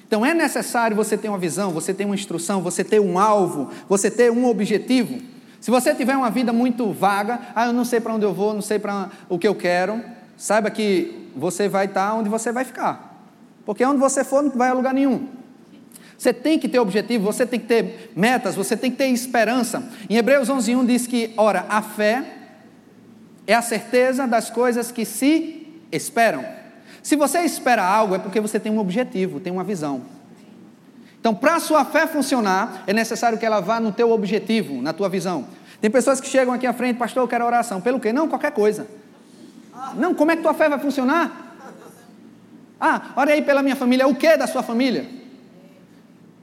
[0.05, 3.69] Então é necessário você ter uma visão, você ter uma instrução, você ter um alvo,
[3.87, 5.17] você ter um objetivo.
[5.61, 8.53] Se você tiver uma vida muito vaga, ah, eu não sei para onde eu vou,
[8.53, 10.03] não sei para o que eu quero,
[10.35, 13.12] saiba que você vai estar onde você vai ficar.
[13.65, 15.27] Porque onde você for, não vai a lugar nenhum.
[16.17, 19.83] Você tem que ter objetivo, você tem que ter metas, você tem que ter esperança.
[20.09, 22.23] Em Hebreus 11:1 diz que, ora, a fé
[23.45, 26.45] é a certeza das coisas que se esperam.
[27.01, 30.03] Se você espera algo, é porque você tem um objetivo, tem uma visão.
[31.19, 34.93] Então, para a sua fé funcionar, é necessário que ela vá no teu objetivo, na
[34.93, 35.45] tua visão.
[35.81, 37.81] Tem pessoas que chegam aqui à frente, pastor, eu quero oração.
[37.81, 38.13] Pelo quê?
[38.13, 38.87] Não, qualquer coisa.
[39.95, 41.52] Não, como é que tua fé vai funcionar?
[42.85, 44.05] Ah, ore aí pela minha família.
[44.05, 45.05] O que da sua família?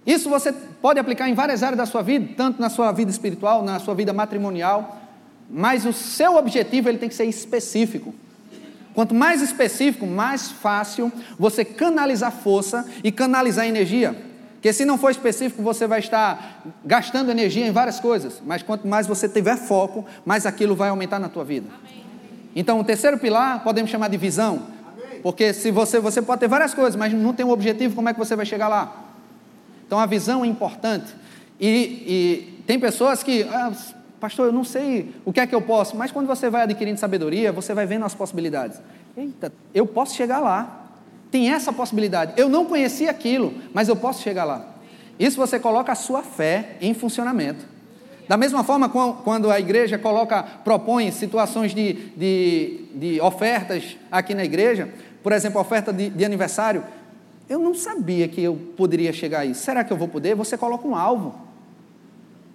[0.07, 0.51] Isso você
[0.81, 3.95] pode aplicar em várias áreas da sua vida, tanto na sua vida espiritual, na sua
[3.95, 4.99] vida matrimonial,
[5.51, 8.15] mas o seu objetivo ele tem que ser específico.
[8.95, 14.17] Quanto mais específico, mais fácil você canalizar força e canalizar energia.
[14.55, 18.41] Porque se não for específico, você vai estar gastando energia em várias coisas.
[18.47, 21.69] Mas quanto mais você tiver foco, mais aquilo vai aumentar na tua vida.
[22.57, 24.80] Então, o terceiro pilar podemos chamar de visão.
[25.23, 28.13] Porque se você, você pode ter várias coisas, mas não tem um objetivo, como é
[28.13, 29.11] que você vai chegar lá?
[29.87, 31.15] Então a visão é importante.
[31.61, 33.73] E, e tem pessoas que, ah,
[34.19, 36.99] pastor, eu não sei o que é que eu posso, mas quando você vai adquirindo
[36.99, 38.81] sabedoria, você vai vendo as possibilidades.
[39.17, 40.89] Eita, eu posso chegar lá.
[41.31, 42.33] Tem essa possibilidade.
[42.37, 44.67] Eu não conhecia aquilo, mas eu posso chegar lá.
[45.19, 47.65] Isso você coloca a sua fé em funcionamento.
[48.27, 54.45] Da mesma forma, quando a igreja coloca, propõe situações de, de, de ofertas aqui na
[54.45, 54.89] igreja,
[55.23, 56.85] por exemplo, a oferta de, de aniversário,
[57.49, 59.63] eu não sabia que eu poderia chegar a isso.
[59.63, 60.35] Será que eu vou poder?
[60.35, 61.35] Você coloca um alvo.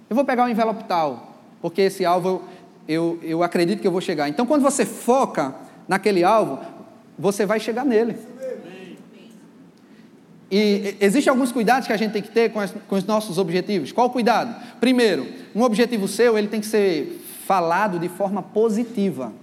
[0.10, 2.42] Eu vou pegar o envelope tal, porque esse alvo eu,
[2.88, 4.30] eu, eu acredito que eu vou chegar.
[4.30, 5.54] Então, quando você foca
[5.88, 6.60] naquele alvo,
[7.18, 8.16] você vai chegar nele.
[10.50, 13.38] E existem alguns cuidados que a gente tem que ter com, as, com, os nossos
[13.38, 13.92] objetivos.
[13.92, 14.56] Qual cuidado?
[14.80, 19.34] Primeiro, um objetivo seu ele tem que ser falado de forma positiva.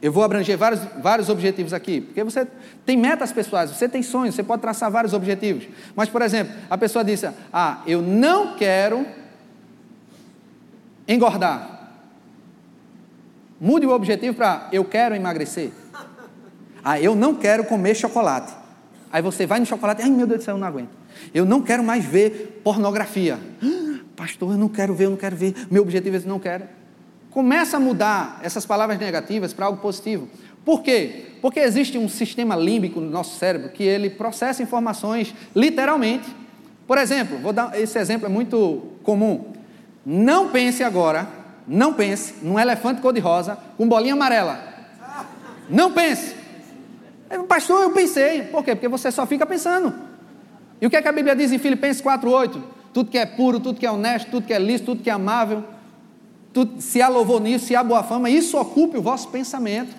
[0.00, 2.46] Eu vou abranger vários, vários objetivos aqui, porque você
[2.86, 5.66] tem metas pessoais, você tem sonhos, você pode traçar vários objetivos.
[5.96, 9.04] Mas, por exemplo, a pessoa disse: Ah, eu não quero
[11.06, 11.76] engordar.
[13.60, 15.72] Mude o objetivo para eu quero emagrecer.
[16.84, 18.54] Ah, eu não quero comer chocolate.
[19.10, 20.90] Aí você vai no chocolate, ai meu Deus do céu, eu não aguento.
[21.34, 23.36] Eu não quero mais ver pornografia.
[23.60, 25.54] Ah, pastor, eu não quero ver, eu não quero ver.
[25.68, 26.77] Meu objetivo é não quero.
[27.38, 30.28] Começa a mudar essas palavras negativas para algo positivo.
[30.64, 31.26] Por quê?
[31.40, 36.28] Porque existe um sistema límbico no nosso cérebro que ele processa informações literalmente.
[36.84, 39.52] Por exemplo, vou dar esse exemplo é muito comum.
[40.04, 41.28] Não pense agora,
[41.64, 44.60] não pense num elefante cor-de-rosa com bolinha amarela.
[45.70, 46.34] Não pense.
[47.46, 48.42] Pastor, eu pensei.
[48.42, 48.74] Por quê?
[48.74, 49.94] Porque você só fica pensando.
[50.80, 52.60] E o que, é que a Bíblia diz em Filipenses 4,8?
[52.92, 55.12] Tudo que é puro, tudo que é honesto, tudo que é lícito, tudo que é
[55.12, 55.62] amável,
[56.78, 59.94] se há louvor nisso, se há boa fama, isso ocupe o vosso pensamento.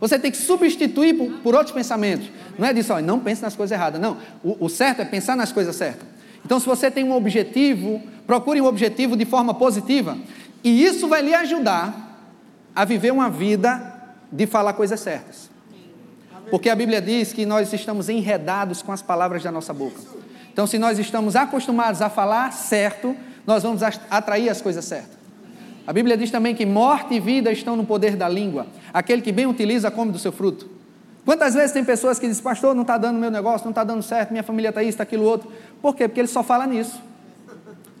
[0.00, 2.28] Você tem que substituir por, por outros pensamentos.
[2.58, 4.00] Não é disso, não pense nas coisas erradas.
[4.00, 6.06] Não, o, o certo é pensar nas coisas certas.
[6.44, 10.18] Então, se você tem um objetivo, procure um objetivo de forma positiva.
[10.62, 12.18] E isso vai lhe ajudar
[12.74, 13.94] a viver uma vida
[14.30, 15.48] de falar coisas certas.
[16.50, 20.00] Porque a Bíblia diz que nós estamos enredados com as palavras da nossa boca.
[20.52, 25.23] Então, se nós estamos acostumados a falar certo, nós vamos atrair as coisas certas.
[25.86, 28.66] A Bíblia diz também que morte e vida estão no poder da língua.
[28.92, 30.68] Aquele que bem utiliza, come do seu fruto.
[31.24, 34.02] Quantas vezes tem pessoas que dizem, pastor, não está dando meu negócio, não está dando
[34.02, 35.50] certo, minha família está isso, está aquilo outro.
[35.80, 36.06] Por quê?
[36.06, 37.00] Porque ele só fala nisso.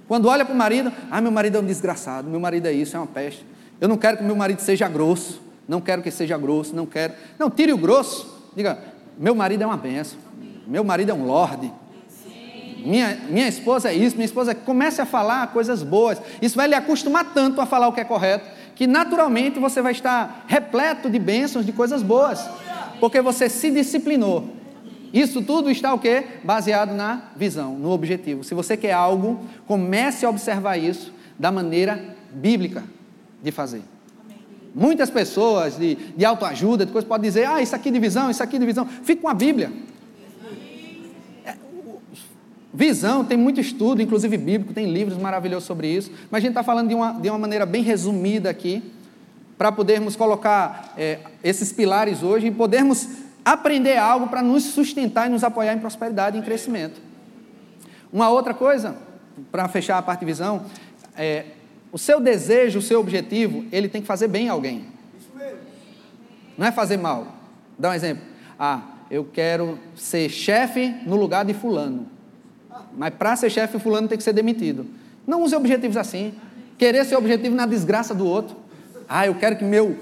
[0.06, 2.96] Quando olha para o marido, ah, meu marido é um desgraçado, meu marido é isso,
[2.96, 3.44] é uma peste.
[3.80, 7.14] Eu não quero que meu marido seja grosso, não quero que seja grosso, não quero.
[7.38, 8.78] Não, tire o grosso, diga,
[9.18, 10.18] meu marido é uma benção,
[10.66, 11.72] meu marido é um lorde.
[12.84, 14.54] Minha, minha esposa é isso, minha esposa é...
[14.54, 16.20] comece a falar coisas boas.
[16.42, 19.92] Isso vai lhe acostumar tanto a falar o que é correto, que naturalmente você vai
[19.92, 22.46] estar repleto de bênçãos, de coisas boas,
[23.00, 24.48] porque você se disciplinou.
[25.14, 26.24] Isso tudo está o quê?
[26.42, 28.42] Baseado na visão, no objetivo.
[28.42, 32.82] Se você quer algo, comece a observar isso da maneira bíblica
[33.42, 33.82] de fazer.
[34.74, 38.42] Muitas pessoas de, de autoajuda, de coisas, podem dizer, ah, isso aqui de visão, isso
[38.42, 38.84] aqui de visão.
[38.84, 39.70] Fique com a Bíblia.
[42.74, 46.64] Visão, tem muito estudo, inclusive bíblico, tem livros maravilhosos sobre isso, mas a gente está
[46.64, 48.82] falando de uma, de uma maneira bem resumida aqui,
[49.56, 53.08] para podermos colocar é, esses pilares hoje e podermos
[53.44, 57.00] aprender algo para nos sustentar e nos apoiar em prosperidade e em crescimento.
[58.12, 58.96] Uma outra coisa,
[59.52, 60.66] para fechar a parte de visão,
[61.16, 61.44] é,
[61.92, 64.86] o seu desejo, o seu objetivo, ele tem que fazer bem a alguém.
[66.58, 67.28] Não é fazer mal.
[67.78, 68.24] Dá um exemplo.
[68.58, 72.13] Ah, eu quero ser chefe no lugar de fulano.
[72.96, 74.86] Mas para ser chefe, fulano tem que ser demitido.
[75.26, 76.34] Não use objetivos assim.
[76.78, 78.56] Querer ser objetivo na desgraça do outro.
[79.08, 79.96] Ah, eu quero que meu,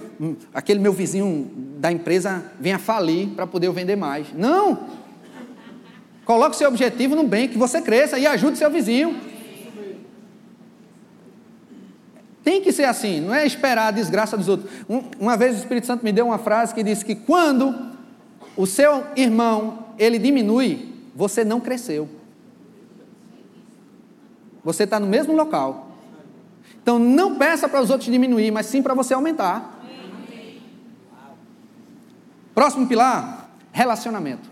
[0.54, 4.26] aquele meu vizinho da empresa venha falir para poder eu vender mais.
[4.34, 4.86] Não!
[6.24, 9.16] Coloque seu objetivo no bem, que você cresça e ajude seu vizinho.
[12.44, 14.70] Tem que ser assim, não é esperar a desgraça dos outros.
[15.18, 17.74] uma vez o Espírito Santo me deu uma frase que disse que quando
[18.56, 22.08] o seu irmão ele diminui, você não cresceu.
[24.64, 25.92] Você está no mesmo local.
[26.82, 29.80] Então não peça para os outros diminuir, mas sim para você aumentar.
[32.54, 34.50] Próximo pilar: relacionamento.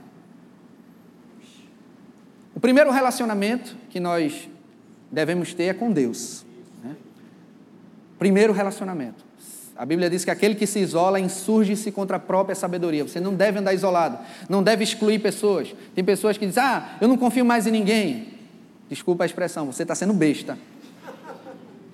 [2.55, 4.49] O primeiro relacionamento que nós
[5.11, 6.45] devemos ter é com Deus.
[6.83, 6.97] Né?
[8.19, 9.25] Primeiro relacionamento.
[9.77, 13.03] A Bíblia diz que aquele que se isola insurge-se contra a própria sabedoria.
[13.03, 15.75] Você não deve andar isolado, não deve excluir pessoas.
[15.95, 18.30] Tem pessoas que dizem: Ah, eu não confio mais em ninguém.
[18.91, 20.59] Desculpa a expressão, você está sendo besta.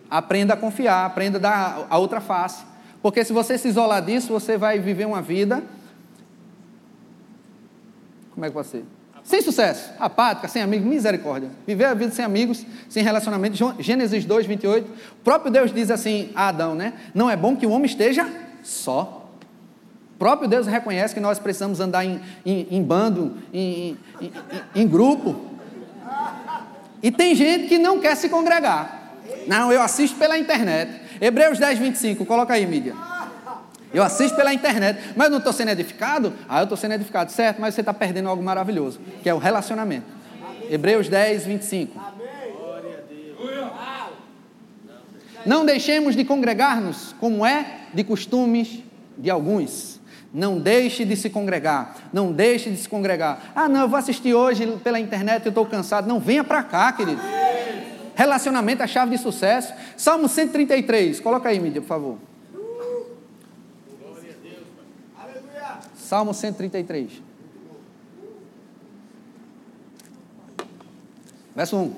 [0.08, 2.64] Aprenda a confiar, aprenda a dar a outra face.
[3.02, 5.62] Porque se você se isolar disso, você vai viver uma vida.
[8.32, 8.84] Como é que pode ser?
[9.22, 11.50] Sem sucesso, apática, sem amigos, misericórdia.
[11.66, 13.56] Viver a vida sem amigos, sem relacionamento.
[13.78, 14.88] Gênesis 2, 28.
[14.88, 16.94] O próprio Deus diz assim a Adão, né?
[17.12, 18.26] Não é bom que o homem esteja
[18.62, 19.28] só.
[20.14, 23.98] O próprio Deus reconhece que nós precisamos andar em, em, em bando, em,
[24.74, 25.55] em grupo.
[27.02, 29.12] E tem gente que não quer se congregar.
[29.46, 30.90] Não, eu assisto pela internet.
[31.20, 32.94] Hebreus 10, 25, coloca aí, mídia.
[33.92, 36.32] Eu assisto pela internet, mas eu não estou sendo edificado?
[36.48, 39.38] Ah, eu estou sendo edificado, certo, mas você está perdendo algo maravilhoso, que é o
[39.38, 40.06] relacionamento.
[40.68, 42.16] Hebreus 10, 25.
[45.46, 48.80] Não deixemos de congregar-nos, como é de costumes
[49.16, 49.95] de alguns.
[50.36, 51.96] Não deixe de se congregar.
[52.12, 53.52] Não deixe de se congregar.
[53.54, 56.06] Ah, não, eu vou assistir hoje pela internet, eu estou cansado.
[56.06, 57.22] Não, venha para cá, querido.
[58.14, 59.72] Relacionamento é a chave de sucesso.
[59.96, 61.20] Salmo 133.
[61.20, 62.18] Coloca aí, mídia, por favor.
[65.94, 67.22] Salmo 133.
[71.54, 71.94] Verso 1.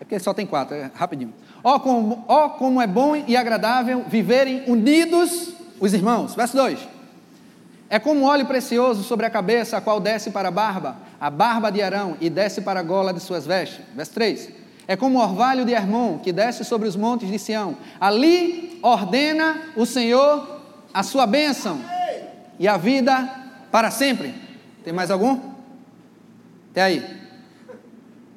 [0.00, 1.34] É porque só tem quatro, é rapidinho.
[1.62, 6.34] Ó oh, como, oh, como é bom e agradável viverem unidos os irmãos.
[6.34, 6.99] Verso 2.
[7.92, 11.72] É como óleo precioso sobre a cabeça, a qual desce para a barba, a barba
[11.72, 13.80] de Arão, e desce para a gola de suas vestes.
[13.96, 14.48] Verso 3.
[14.86, 17.76] É como o orvalho de Hermon, que desce sobre os montes de Sião.
[18.00, 20.60] Ali ordena o Senhor
[20.94, 21.80] a sua bênção
[22.60, 23.28] e a vida
[23.72, 24.34] para sempre.
[24.84, 25.40] Tem mais algum?
[26.70, 27.20] Até aí.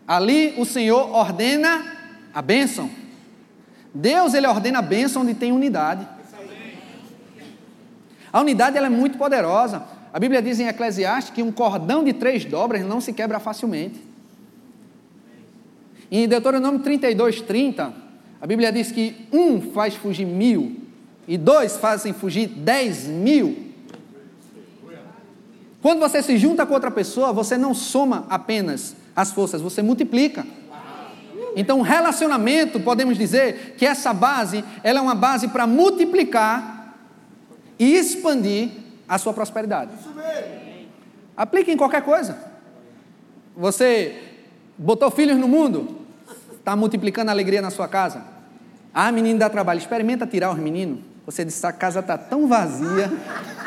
[0.07, 1.85] Ali o Senhor ordena
[2.33, 2.89] a bênção.
[3.93, 6.07] Deus ele ordena a bênção onde tem unidade.
[8.33, 9.83] A unidade ela é muito poderosa.
[10.11, 14.01] A Bíblia diz em Eclesiastes que um cordão de três dobras não se quebra facilmente.
[16.11, 17.93] Em Deuteronômio 32, 30,
[18.41, 20.77] a Bíblia diz que um faz fugir mil
[21.27, 23.71] e dois fazem fugir dez mil.
[25.81, 30.45] Quando você se junta com outra pessoa, você não soma apenas as forças, você multiplica.
[31.55, 36.72] Então, relacionamento, podemos dizer que essa base, ela é uma base para multiplicar
[37.79, 38.69] e expandir
[39.07, 39.91] a sua prosperidade.
[41.35, 42.37] Aplique em qualquer coisa.
[43.55, 44.21] Você
[44.77, 45.99] botou filhos no mundo,
[46.57, 48.23] está multiplicando a alegria na sua casa.
[48.93, 50.99] Ah, menino dá trabalho, experimenta tirar os meninos.
[51.25, 53.11] Você disse, a casa está tão vazia.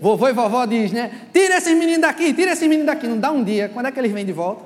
[0.00, 1.22] Vovô e vovó diz, né?
[1.32, 3.08] Tira esses meninos daqui, tira esses meninos daqui.
[3.08, 3.68] Não dá um dia.
[3.68, 4.64] Quando é que eles vêm de volta?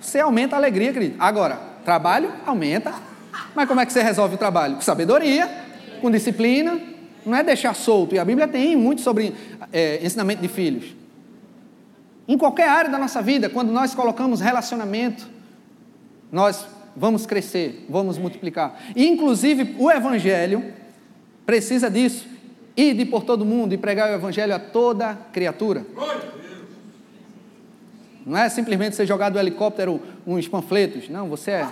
[0.00, 1.16] Você aumenta a alegria, querido.
[1.18, 2.94] Agora, trabalho aumenta.
[3.54, 4.76] Mas como é que você resolve o trabalho?
[4.76, 5.48] Com sabedoria,
[6.00, 6.80] com disciplina.
[7.24, 8.14] Não é deixar solto.
[8.14, 9.34] E a Bíblia tem muito sobre
[9.72, 10.96] é, ensinamento de filhos.
[12.26, 15.28] Em qualquer área da nossa vida, quando nós colocamos relacionamento,
[16.30, 18.78] nós vamos crescer, vamos multiplicar.
[18.94, 20.72] E, inclusive, o Evangelho
[21.46, 22.26] precisa disso.
[22.76, 25.84] Ir por todo mundo e pregar o Evangelho a toda criatura.
[28.24, 31.08] Não é simplesmente você jogar do helicóptero uns panfletos.
[31.08, 31.68] Não, você é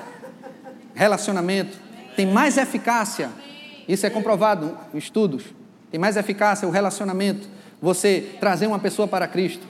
[0.96, 1.78] relacionamento.
[2.16, 3.30] Tem mais eficácia.
[3.86, 5.44] Isso é comprovado em estudos.
[5.90, 7.48] Tem mais eficácia o relacionamento.
[7.80, 9.64] Você trazer uma pessoa para Cristo.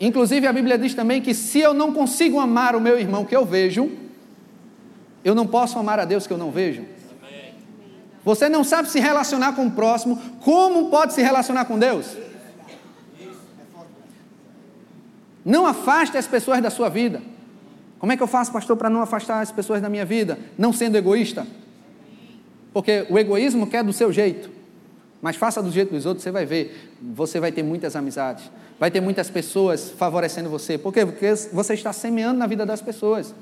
[0.00, 3.36] Inclusive a Bíblia diz também que se eu não consigo amar o meu irmão que
[3.36, 3.90] eu vejo,
[5.24, 6.84] eu não posso amar a Deus que eu não vejo.
[8.24, 12.16] Você não sabe se relacionar com o próximo, como pode se relacionar com Deus?
[15.44, 17.20] Não afaste as pessoas da sua vida.
[17.98, 20.38] Como é que eu faço, pastor, para não afastar as pessoas da minha vida?
[20.56, 21.46] Não sendo egoísta.
[22.72, 24.50] Porque o egoísmo quer do seu jeito.
[25.20, 26.94] Mas faça do jeito dos outros, você vai ver.
[27.02, 28.50] Você vai ter muitas amizades.
[28.78, 30.78] Vai ter muitas pessoas favorecendo você.
[30.78, 31.04] Por quê?
[31.04, 33.34] Porque você está semeando na vida das pessoas.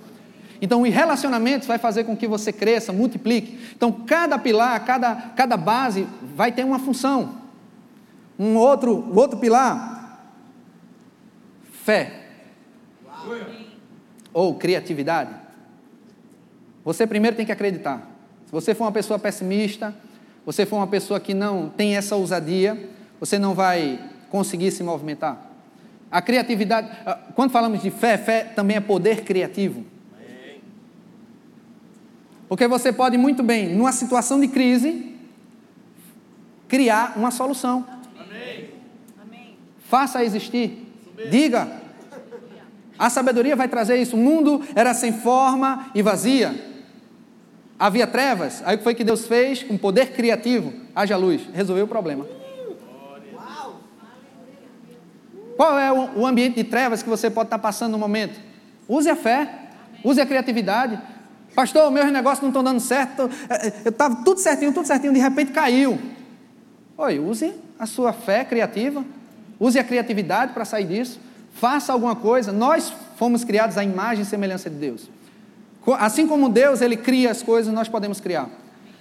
[0.61, 3.59] Então, o relacionamento vai fazer com que você cresça, multiplique.
[3.77, 7.43] Então, cada pilar, cada, cada base vai ter uma função.
[8.39, 9.97] Um outro, outro pilar
[11.87, 12.11] Fé.
[14.37, 15.31] Ou criatividade.
[16.85, 18.07] Você primeiro tem que acreditar.
[18.45, 19.95] Se você for uma pessoa pessimista,
[20.45, 22.79] você for uma pessoa que não tem essa ousadia,
[23.19, 25.41] você não vai conseguir se movimentar.
[26.11, 29.87] A criatividade, ah, quando falamos de fé, fé também é poder criativo.
[32.47, 35.17] Porque você pode muito bem, numa situação de crise,
[36.69, 37.87] criar uma solução.
[39.79, 40.93] Faça existir.
[41.31, 41.86] Diga.
[42.99, 44.17] A sabedoria vai trazer isso.
[44.17, 46.55] O mundo era sem forma e vazia.
[47.79, 48.63] Havia trevas.
[48.65, 49.63] Aí o que foi que Deus fez?
[49.63, 50.73] Com poder criativo.
[50.95, 51.43] Haja luz.
[51.53, 52.27] Resolveu o problema.
[55.57, 58.39] Qual é o ambiente de trevas que você pode estar passando no momento?
[58.89, 59.49] Use a fé.
[60.05, 61.01] Use a criatividade.
[61.55, 63.31] Pastor, meus negócios não estão dando certo.
[63.49, 65.13] É, é, eu estava tudo certinho, tudo certinho.
[65.13, 65.99] De repente caiu.
[66.99, 69.05] Oi, use a sua fé criativa.
[69.59, 71.19] Use a criatividade para sair disso.
[71.61, 72.53] Faça alguma coisa.
[72.53, 75.09] Nós fomos criados à imagem e semelhança de Deus.
[75.99, 78.49] Assim como Deus ele cria as coisas, nós podemos criar.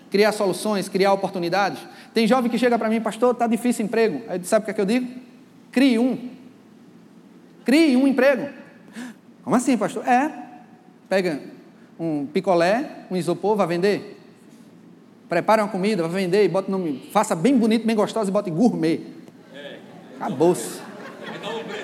[0.09, 1.79] Criar soluções, criar oportunidades.
[2.13, 4.21] Tem jovem que chega para mim, pastor, está difícil emprego.
[4.29, 5.07] Aí sabe o que, é que eu digo?
[5.71, 6.29] Crie um.
[7.65, 8.49] Crie um emprego.
[9.43, 10.07] Como assim, pastor?
[10.07, 10.31] É.
[11.09, 11.41] Pega
[11.99, 14.21] um picolé, um isopor, vai vender?
[15.27, 17.09] Prepara uma comida, vai vender e bota nome.
[17.11, 19.01] Faça bem bonito, bem gostoso e bote gourmet.
[20.19, 20.79] Acabou-se.
[20.79, 21.74] É,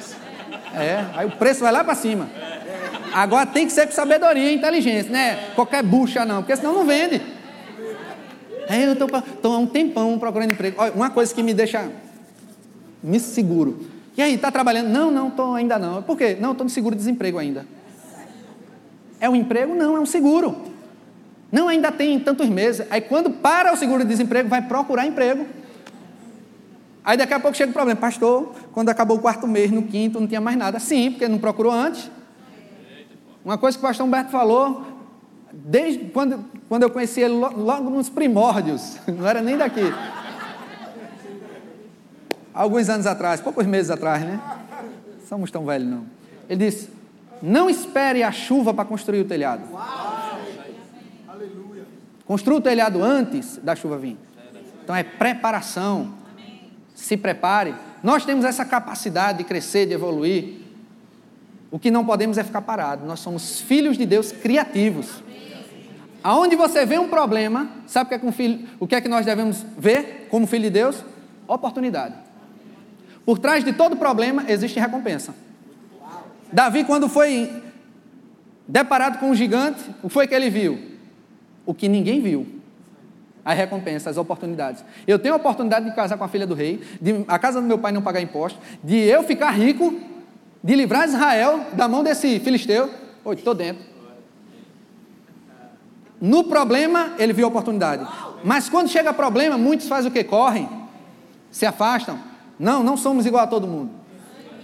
[1.15, 2.29] aí o preço vai lá para cima.
[3.13, 5.49] Agora tem que ser com sabedoria e inteligência, né?
[5.55, 7.21] Qualquer bucha não, porque senão não vende.
[8.69, 10.77] É, eu estou há um tempão procurando emprego.
[10.79, 11.89] Olha, uma coisa que me deixa
[13.03, 13.85] me seguro.
[14.15, 14.89] E aí, está trabalhando?
[14.89, 16.01] Não, não, estou ainda não.
[16.03, 16.37] Por quê?
[16.39, 17.65] Não, estou no seguro-desemprego ainda.
[19.19, 19.75] É um emprego?
[19.75, 20.71] Não, é um seguro.
[21.51, 22.85] Não, ainda tem tantos meses.
[22.89, 25.45] Aí quando para o seguro-desemprego, vai procurar emprego.
[27.03, 27.99] Aí daqui a pouco chega o problema.
[27.99, 30.79] Pastor, quando acabou o quarto mês, no quinto, não tinha mais nada.
[30.79, 32.09] Sim, porque não procurou antes.
[33.43, 34.85] Uma coisa que o pastor Humberto falou,
[35.51, 39.91] desde quando, quando eu conheci ele, logo nos primórdios, não era nem daqui.
[42.53, 44.39] Alguns anos atrás, poucos meses atrás, né?
[45.27, 46.05] Somos tão velhos, não.
[46.47, 46.89] Ele disse:
[47.41, 49.63] Não espere a chuva para construir o telhado.
[52.25, 54.17] Construa o telhado antes da chuva vir.
[54.83, 56.20] Então é preparação.
[57.01, 57.73] Se prepare.
[58.03, 60.59] Nós temos essa capacidade de crescer, de evoluir.
[61.71, 63.07] O que não podemos é ficar parado.
[63.07, 65.23] Nós somos filhos de Deus criativos.
[66.23, 69.09] Aonde você vê um problema, sabe o que é um filho, o que, é que
[69.09, 71.03] nós devemos ver como filho de Deus?
[71.47, 72.13] Oportunidade.
[73.25, 75.33] Por trás de todo problema existe recompensa.
[76.53, 77.63] Davi, quando foi
[78.67, 80.77] deparado com um gigante, o que foi que ele viu?
[81.65, 82.60] O que ninguém viu.
[83.43, 84.83] A recompensa, as oportunidades.
[85.07, 87.67] Eu tenho a oportunidade de casar com a filha do rei, de a casa do
[87.67, 89.99] meu pai não pagar imposto, de eu ficar rico,
[90.63, 92.89] de livrar Israel da mão desse filisteu.
[93.25, 93.83] Oi, estou dentro.
[96.19, 98.07] No problema, ele viu a oportunidade.
[98.43, 100.23] Mas quando chega problema, muitos fazem o que?
[100.23, 100.69] Correm,
[101.49, 102.19] se afastam.
[102.59, 103.89] Não, não somos igual a todo mundo.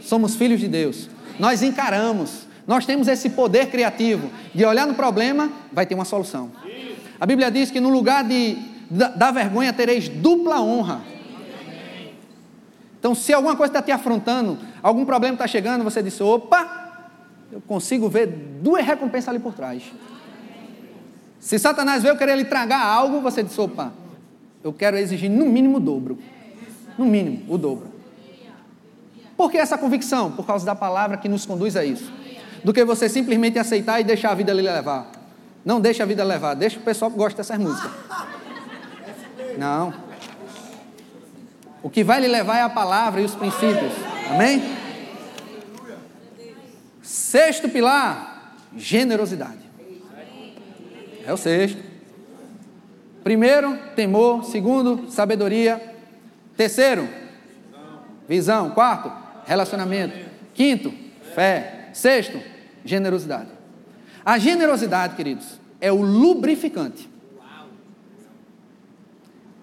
[0.02, 1.10] Somos filhos de Deus.
[1.40, 2.46] Nós encaramos.
[2.68, 6.52] Nós temos esse poder criativo de olhar no problema, vai ter uma solução.
[7.20, 8.58] A Bíblia diz que no lugar de,
[8.90, 11.02] da, da vergonha tereis dupla honra.
[13.00, 17.10] Então, se alguma coisa está te afrontando, algum problema está chegando, você diz: opa,
[17.52, 18.28] eu consigo ver
[18.62, 19.84] duas recompensas ali por trás.
[21.40, 23.94] Se Satanás veio querer lhe tragar algo, você diz: opa,
[24.64, 26.18] eu quero exigir no mínimo o dobro.
[26.98, 27.88] No mínimo, o dobro.
[29.36, 30.32] Por que essa convicção?
[30.32, 32.12] Por causa da palavra que nos conduz a isso.
[32.64, 35.12] Do que você simplesmente aceitar e deixar a vida lhe levar.
[35.68, 37.92] Não deixa a vida levar, deixa o pessoal que gosta dessas músicas.
[39.58, 39.94] Não.
[41.84, 43.92] O que vai lhe levar é a palavra e os princípios.
[44.32, 44.64] Amém?
[47.02, 49.60] Sexto pilar, generosidade.
[51.26, 51.84] É o sexto.
[53.22, 54.46] Primeiro, temor.
[54.46, 55.82] Segundo, sabedoria.
[56.56, 57.10] Terceiro,
[58.26, 58.70] visão.
[58.70, 59.12] Quarto,
[59.46, 60.18] relacionamento.
[60.54, 60.94] Quinto,
[61.36, 61.90] fé.
[61.92, 62.40] Sexto,
[62.86, 63.57] generosidade.
[64.28, 67.10] A generosidade, queridos, é o lubrificante.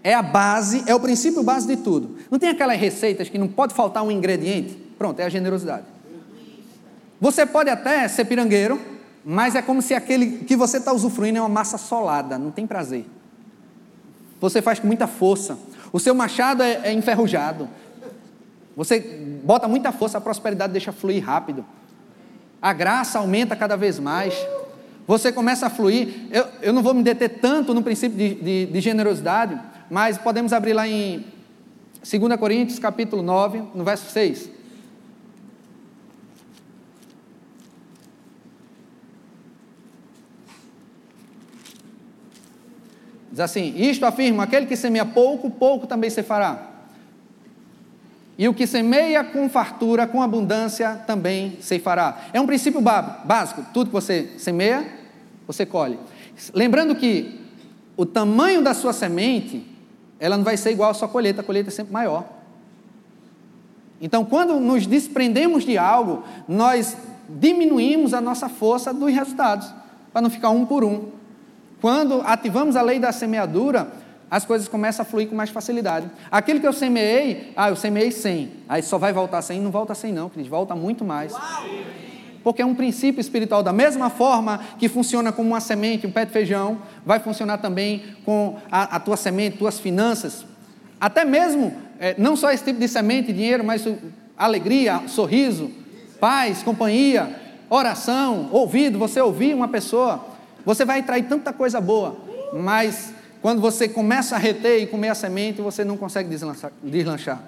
[0.03, 2.17] É a base, é o princípio base de tudo.
[2.31, 4.75] Não tem aquelas receitas que não pode faltar um ingrediente?
[4.97, 5.85] Pronto, é a generosidade.
[7.21, 8.81] Você pode até ser pirangueiro,
[9.23, 12.67] mas é como se aquele que você está usufruindo é uma massa solada, não tem
[12.67, 13.05] prazer.
[14.41, 15.59] Você faz com muita força.
[15.93, 17.69] O seu machado é, é enferrujado.
[18.75, 18.99] Você
[19.45, 21.67] bota muita força, a prosperidade deixa fluir rápido.
[22.65, 24.35] A graça aumenta cada vez mais.
[25.07, 26.29] Você começa a fluir.
[26.31, 29.61] Eu, eu não vou me deter tanto no princípio de, de, de generosidade,
[29.91, 31.27] mas podemos abrir lá em
[31.99, 34.49] 2 Coríntios, capítulo 9, no verso 6.
[43.31, 46.74] Diz assim: Isto afirma: aquele que semeia pouco, pouco também se fará.
[48.37, 52.27] E o que semeia com fartura, com abundância, também se fará.
[52.33, 54.85] É um princípio básico: tudo que você semeia,
[55.47, 55.99] você colhe.
[56.53, 57.41] Lembrando que
[57.97, 59.65] o tamanho da sua semente,
[60.19, 62.25] ela não vai ser igual à sua colheita, a colheita é sempre maior.
[64.01, 66.97] Então, quando nos desprendemos de algo, nós
[67.29, 69.73] diminuímos a nossa força dos resultados,
[70.13, 71.09] para não ficar um por um.
[71.81, 73.93] Quando ativamos a lei da semeadura,
[74.31, 76.11] as coisas começam a fluir com mais facilidade.
[76.31, 79.95] Aquilo que eu semeei, ah, eu semeei 100, aí só vai voltar 100, não volta
[79.95, 81.33] 100 não, queridos, volta muito mais.
[82.43, 86.27] Porque é um princípio espiritual, da mesma forma que funciona como uma semente, um pé
[86.27, 90.45] de feijão, vai funcionar também com a, a tua semente, tuas finanças.
[91.01, 93.87] Até mesmo, é, não só esse tipo de semente, dinheiro, mas
[94.37, 95.71] alegria, sorriso,
[96.21, 97.35] paz, companhia,
[97.71, 100.25] oração, ouvido, você ouvir uma pessoa,
[100.65, 102.17] você vai trair tanta coisa boa,
[102.53, 103.14] mas
[103.45, 106.31] quando você começa a reter e comer a semente, você não consegue
[106.83, 107.43] deslanchar.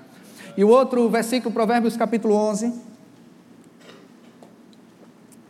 [0.54, 2.70] E o outro versículo, Provérbios capítulo 11,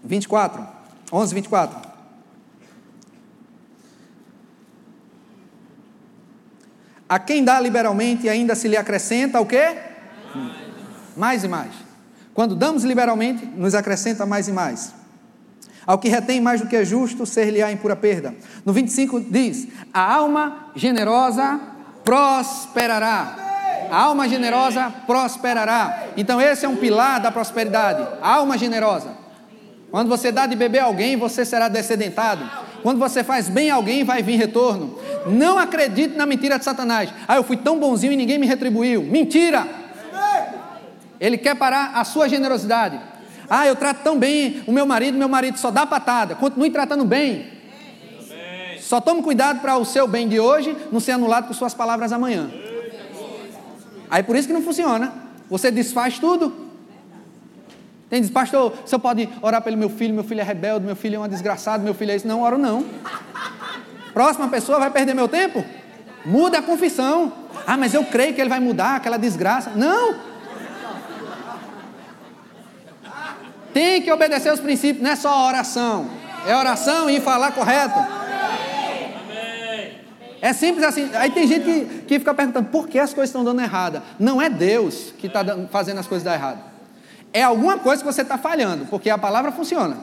[0.04, 0.64] 24.
[1.12, 1.90] 11, 24.
[7.08, 9.76] A quem dá liberalmente ainda se lhe acrescenta o quê?
[10.32, 10.56] Mais,
[11.16, 11.72] mais e mais.
[12.32, 14.94] Quando damos liberalmente, nos acrescenta mais e mais.
[15.86, 18.34] Ao que retém mais do que é justo, ser-lhe-á em pura perda.
[18.64, 21.60] No 25 diz: A alma generosa
[22.04, 23.36] prosperará.
[23.90, 26.06] A alma generosa prosperará.
[26.16, 28.04] Então, esse é um pilar da prosperidade.
[28.20, 29.10] A alma generosa.
[29.90, 32.44] Quando você dá de beber a alguém, você será descedentado.
[32.82, 34.98] Quando você faz bem a alguém, vai vir retorno.
[35.26, 37.10] Não acredite na mentira de Satanás.
[37.26, 39.02] Ah, eu fui tão bonzinho e ninguém me retribuiu.
[39.02, 39.66] Mentira!
[41.18, 43.00] Ele quer parar a sua generosidade.
[43.48, 46.34] Ah, eu trato tão bem o meu marido, meu marido só dá patada.
[46.34, 47.46] Continue tratando bem.
[48.80, 52.12] Só tome cuidado para o seu bem de hoje não ser anulado por suas palavras
[52.12, 52.50] amanhã.
[54.08, 55.12] Aí por isso que não funciona.
[55.48, 56.66] Você desfaz tudo.
[58.08, 61.16] Tem diz, pastor, você pode orar pelo meu filho, meu filho é rebelde, meu filho
[61.16, 62.28] é um desgraçado, meu filho é isso.
[62.28, 62.84] Não, oro não.
[64.14, 65.64] Próxima pessoa vai perder meu tempo?
[66.24, 67.32] Muda a confissão.
[67.66, 69.70] Ah, mas eu creio que ele vai mudar aquela desgraça.
[69.74, 70.35] Não!
[73.76, 76.08] Tem que obedecer os princípios, não é só oração.
[76.46, 77.98] É oração e falar correto.
[80.40, 81.10] É simples assim.
[81.12, 84.02] Aí tem gente que, que fica perguntando por que as coisas estão dando errada.
[84.18, 86.58] Não é Deus que está fazendo as coisas dar errado.
[87.34, 89.98] É alguma coisa que você está falhando, porque a palavra funciona.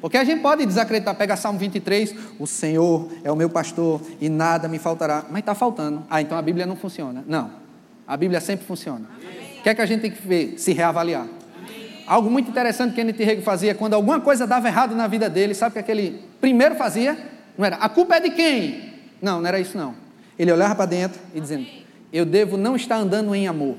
[0.00, 4.28] Porque a gente pode desacreditar, pega Salmo 23, o Senhor é o meu pastor e
[4.28, 5.24] nada me faltará.
[5.28, 6.04] Mas está faltando.
[6.08, 7.24] Ah, então a Bíblia não funciona.
[7.26, 7.50] Não.
[8.06, 9.08] A Bíblia sempre funciona.
[9.58, 10.54] O que é que a gente tem que ver?
[10.56, 11.26] Se reavaliar.
[12.06, 15.54] Algo muito interessante que Kenneth Rego fazia, quando alguma coisa dava errado na vida dele,
[15.54, 17.18] sabe o que aquele primeiro fazia?
[17.58, 18.94] Não era, a culpa é de quem?
[19.20, 19.94] Não, não era isso não.
[20.38, 21.66] Ele olhava para dentro e dizendo,
[22.12, 23.76] eu devo não estar andando em amor.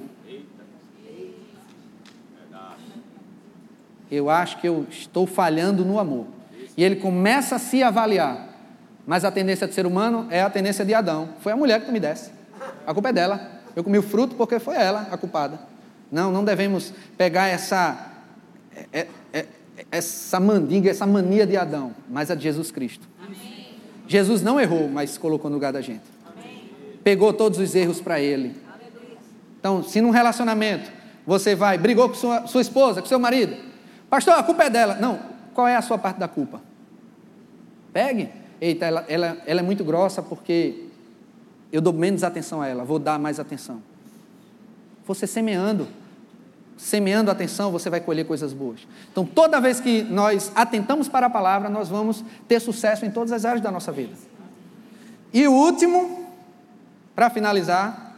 [4.10, 6.28] Eu acho que eu estou falhando no amor.
[6.76, 8.48] E ele começa a se avaliar.
[9.06, 11.30] Mas a tendência do ser humano é a tendência de Adão.
[11.40, 12.32] Foi a mulher que tu me desse.
[12.86, 13.52] A culpa é dela.
[13.76, 15.60] Eu comi o fruto porque foi ela a culpada.
[16.12, 18.17] Não, não devemos pegar essa
[18.78, 19.46] é, é, é,
[19.92, 23.08] essa mandinga, essa mania de Adão, mas a de Jesus Cristo.
[23.24, 23.78] Amém.
[24.08, 26.04] Jesus não errou, mas colocou no lugar da gente.
[26.26, 26.70] Amém.
[27.04, 28.56] Pegou todos os erros para ele.
[29.60, 30.92] Então, se num relacionamento
[31.26, 33.56] você vai, brigou com sua, sua esposa, com seu marido,
[34.10, 34.96] pastor, a culpa é dela.
[34.96, 35.20] Não,
[35.54, 36.62] qual é a sua parte da culpa?
[37.92, 38.30] Pegue.
[38.60, 40.86] Eita, ela, ela, ela é muito grossa porque
[41.72, 43.82] eu dou menos atenção a ela, vou dar mais atenção.
[45.06, 45.88] Você semeando
[46.78, 48.88] semeando atenção, você vai colher coisas boas.
[49.12, 53.32] Então, toda vez que nós atentamos para a palavra, nós vamos ter sucesso em todas
[53.32, 54.14] as áreas da nossa vida.
[55.34, 56.28] E o último,
[57.16, 58.16] para finalizar,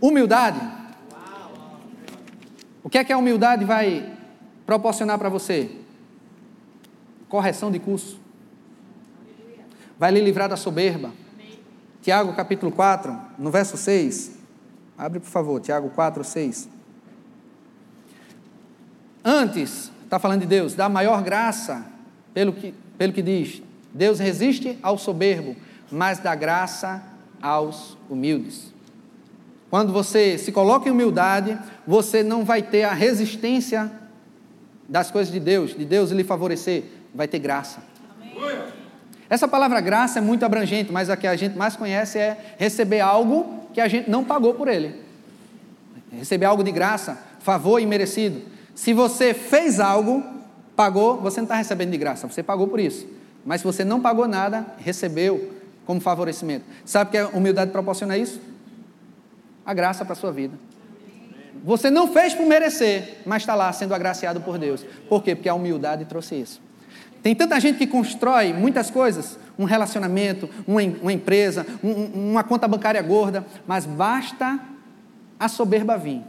[0.00, 0.60] humildade.
[2.82, 4.16] O que é que a humildade vai
[4.64, 5.70] proporcionar para você?
[7.28, 8.18] Correção de curso.
[9.98, 11.12] Vai lhe livrar da soberba.
[12.00, 14.37] Tiago capítulo 4, no verso 6.
[14.98, 16.68] Abre, por favor, Tiago 4, 6.
[19.24, 21.86] Antes, está falando de Deus, dá maior graça,
[22.34, 23.62] pelo que, pelo que diz:
[23.94, 25.54] Deus resiste ao soberbo,
[25.90, 27.02] mas dá graça
[27.40, 28.72] aos humildes.
[29.70, 33.92] Quando você se coloca em humildade, você não vai ter a resistência
[34.88, 36.84] das coisas de Deus, de Deus lhe favorecer,
[37.14, 37.82] vai ter graça.
[38.18, 38.34] Amém.
[39.28, 43.00] Essa palavra graça é muito abrangente, mas a que a gente mais conhece é receber
[43.00, 44.94] algo que a gente não pagou por ele.
[46.12, 48.42] Receber algo de graça, favor imerecido.
[48.74, 50.22] Se você fez algo,
[50.76, 53.06] pagou, você não está recebendo de graça, você pagou por isso.
[53.44, 55.52] Mas se você não pagou nada, recebeu
[55.84, 56.64] como favorecimento.
[56.84, 58.40] Sabe que a humildade proporciona isso?
[59.64, 60.58] A graça para a sua vida.
[61.64, 64.84] Você não fez por merecer, mas está lá sendo agraciado por Deus.
[65.08, 65.34] Por quê?
[65.34, 66.60] Porque a humildade trouxe isso.
[67.22, 72.68] Tem tanta gente que constrói muitas coisas, um relacionamento, uma, uma empresa, um, uma conta
[72.68, 74.58] bancária gorda, mas basta
[75.38, 76.22] a soberba vir,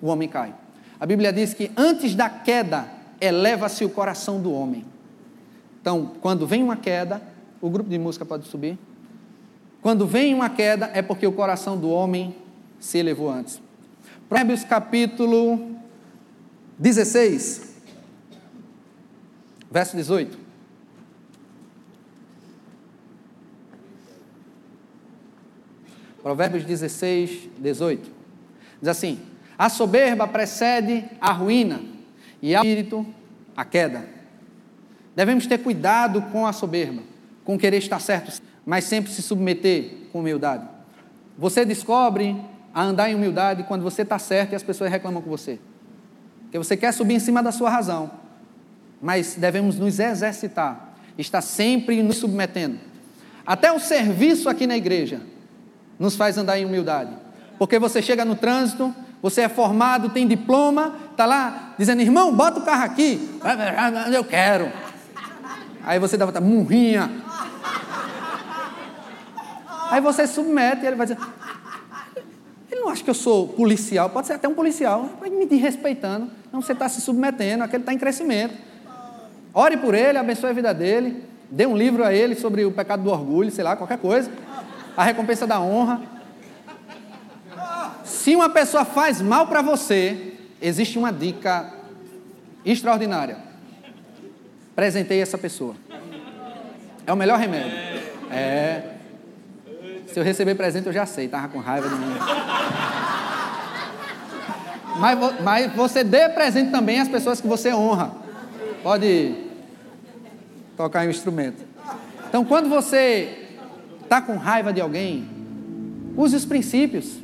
[0.00, 0.54] o homem cai.
[0.98, 2.86] A Bíblia diz que antes da queda
[3.20, 4.84] eleva-se o coração do homem.
[5.80, 7.22] Então, quando vem uma queda,
[7.60, 8.78] o grupo de música pode subir.
[9.80, 12.34] Quando vem uma queda, é porque o coração do homem
[12.78, 13.60] se elevou antes.
[14.28, 15.76] Provérbios capítulo
[16.78, 17.69] 16,
[19.70, 20.36] verso 18.
[26.22, 28.10] Provérbios 16, 18.
[28.80, 29.20] Diz assim:
[29.56, 31.80] A soberba precede a ruína
[32.42, 33.06] e o espírito
[33.56, 34.06] a queda.
[35.14, 37.02] Devemos ter cuidado com a soberba,
[37.44, 40.68] com querer estar certo, mas sempre se submeter com humildade.
[41.38, 42.36] Você descobre
[42.72, 45.58] a andar em humildade quando você está certo e as pessoas reclamam com você.
[46.42, 48.19] Porque você quer subir em cima da sua razão
[49.00, 50.94] mas devemos nos exercitar.
[51.16, 52.78] está sempre nos submetendo.
[53.46, 55.20] Até o serviço aqui na igreja
[55.98, 57.10] nos faz andar em humildade.
[57.58, 62.60] Porque você chega no trânsito, você é formado, tem diploma, está lá dizendo, irmão, bota
[62.60, 63.38] o carro aqui.
[64.12, 64.70] Eu quero.
[65.82, 67.10] Aí você dá vontade, murrinha.
[69.90, 71.18] Aí você submete e ele vai dizer,
[72.70, 76.30] ele não acha que eu sou policial, pode ser até um policial, vai me desrespeitando.
[76.52, 78.69] Não, você está se submetendo, aquele está em crescimento.
[79.52, 83.02] Ore por ele, abençoe a vida dele, dê um livro a ele sobre o pecado
[83.02, 84.30] do orgulho, sei lá, qualquer coisa.
[84.96, 86.00] A recompensa da honra.
[88.04, 91.72] Se uma pessoa faz mal para você, existe uma dica
[92.64, 93.38] extraordinária.
[94.76, 95.74] Presentei essa pessoa.
[97.06, 97.76] É o melhor remédio.
[98.30, 98.82] É.
[100.06, 102.14] Se eu receber presente, eu já sei, tava com raiva de mim.
[104.98, 108.19] Mas, mas você dê presente também às pessoas que você honra.
[108.82, 109.34] Pode
[110.76, 111.62] tocar um instrumento.
[112.28, 113.48] Então, quando você
[114.02, 115.28] está com raiva de alguém,
[116.16, 117.18] use os princípios.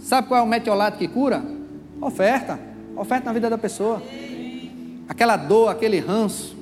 [0.00, 1.42] Sabe qual é o metiolato que cura?
[2.00, 2.58] Oferta.
[2.96, 4.02] Oferta na vida da pessoa.
[5.08, 6.56] Aquela dor, aquele ranço,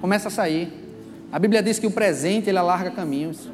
[0.00, 0.70] começa a sair.
[1.30, 3.48] A Bíblia diz que o presente ele alarga caminhos.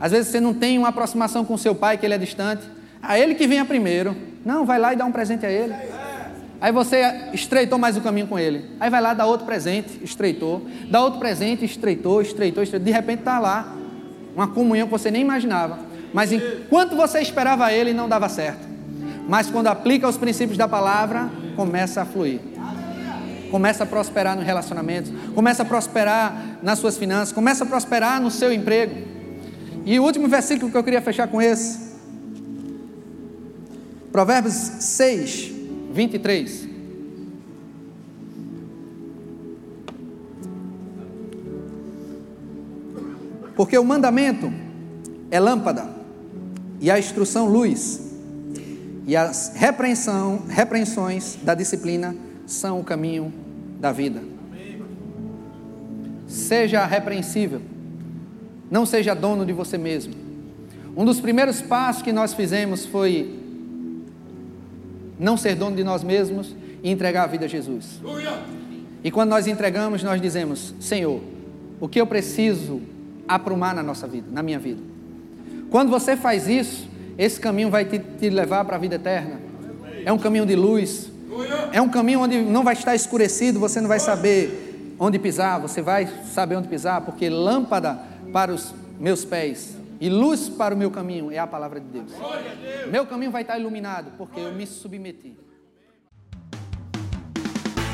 [0.00, 2.62] Às vezes você não tem uma aproximação com seu pai, que ele é distante.
[3.02, 4.16] A ele que venha primeiro.
[4.44, 5.74] Não, vai lá e dá um presente a ele.
[6.62, 7.02] Aí você
[7.32, 8.64] estreitou mais o caminho com ele.
[8.78, 10.64] Aí vai lá, dá outro presente, estreitou.
[10.88, 12.86] Dá outro presente, estreitou, estreitou, estreitou.
[12.86, 13.74] De repente está lá.
[14.32, 15.80] Uma comunhão que você nem imaginava.
[16.14, 18.64] Mas enquanto você esperava ele, não dava certo.
[19.28, 22.38] Mas quando aplica os princípios da palavra, começa a fluir.
[23.50, 28.30] Começa a prosperar no relacionamento, começa a prosperar nas suas finanças, começa a prosperar no
[28.30, 28.94] seu emprego.
[29.84, 31.90] E o último versículo que eu queria fechar com esse.
[34.12, 35.61] Provérbios 6,
[35.92, 36.68] 23.
[43.54, 44.52] Porque o mandamento
[45.30, 45.88] é lâmpada,
[46.80, 48.12] e a instrução luz,
[49.06, 52.16] e as repreensão, repreensões da disciplina
[52.46, 53.32] são o caminho
[53.78, 54.22] da vida.
[56.26, 57.60] Seja repreensível,
[58.70, 60.14] não seja dono de você mesmo.
[60.96, 63.41] Um dos primeiros passos que nós fizemos foi
[65.22, 68.00] não ser dono de nós mesmos e entregar a vida a Jesus.
[69.04, 71.20] E quando nós entregamos, nós dizemos: Senhor,
[71.80, 72.82] o que eu preciso
[73.26, 74.80] aprumar na nossa vida, na minha vida.
[75.70, 79.40] Quando você faz isso, esse caminho vai te, te levar para a vida eterna.
[80.04, 81.10] É um caminho de luz.
[81.72, 85.80] É um caminho onde não vai estar escurecido, você não vai saber onde pisar, você
[85.80, 87.98] vai saber onde pisar, porque lâmpada
[88.32, 92.10] para os meus pés e luz para o meu caminho é a palavra de Deus.
[92.90, 95.38] Meu caminho vai estar iluminado porque eu me submeti.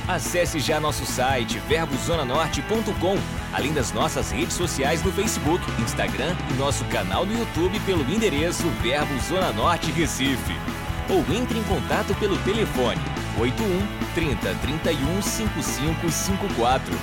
[0.09, 3.15] Acesse já nosso site verbozonanorte.com,
[3.53, 8.67] além das nossas redes sociais no Facebook, Instagram e nosso canal no YouTube pelo endereço
[8.81, 10.55] Verbo Zona Norte Recife.
[11.11, 13.03] Ou entre em contato pelo telefone
[13.39, 16.95] 81 30 31 5554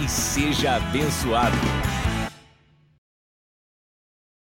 [0.00, 2.09] e seja abençoado.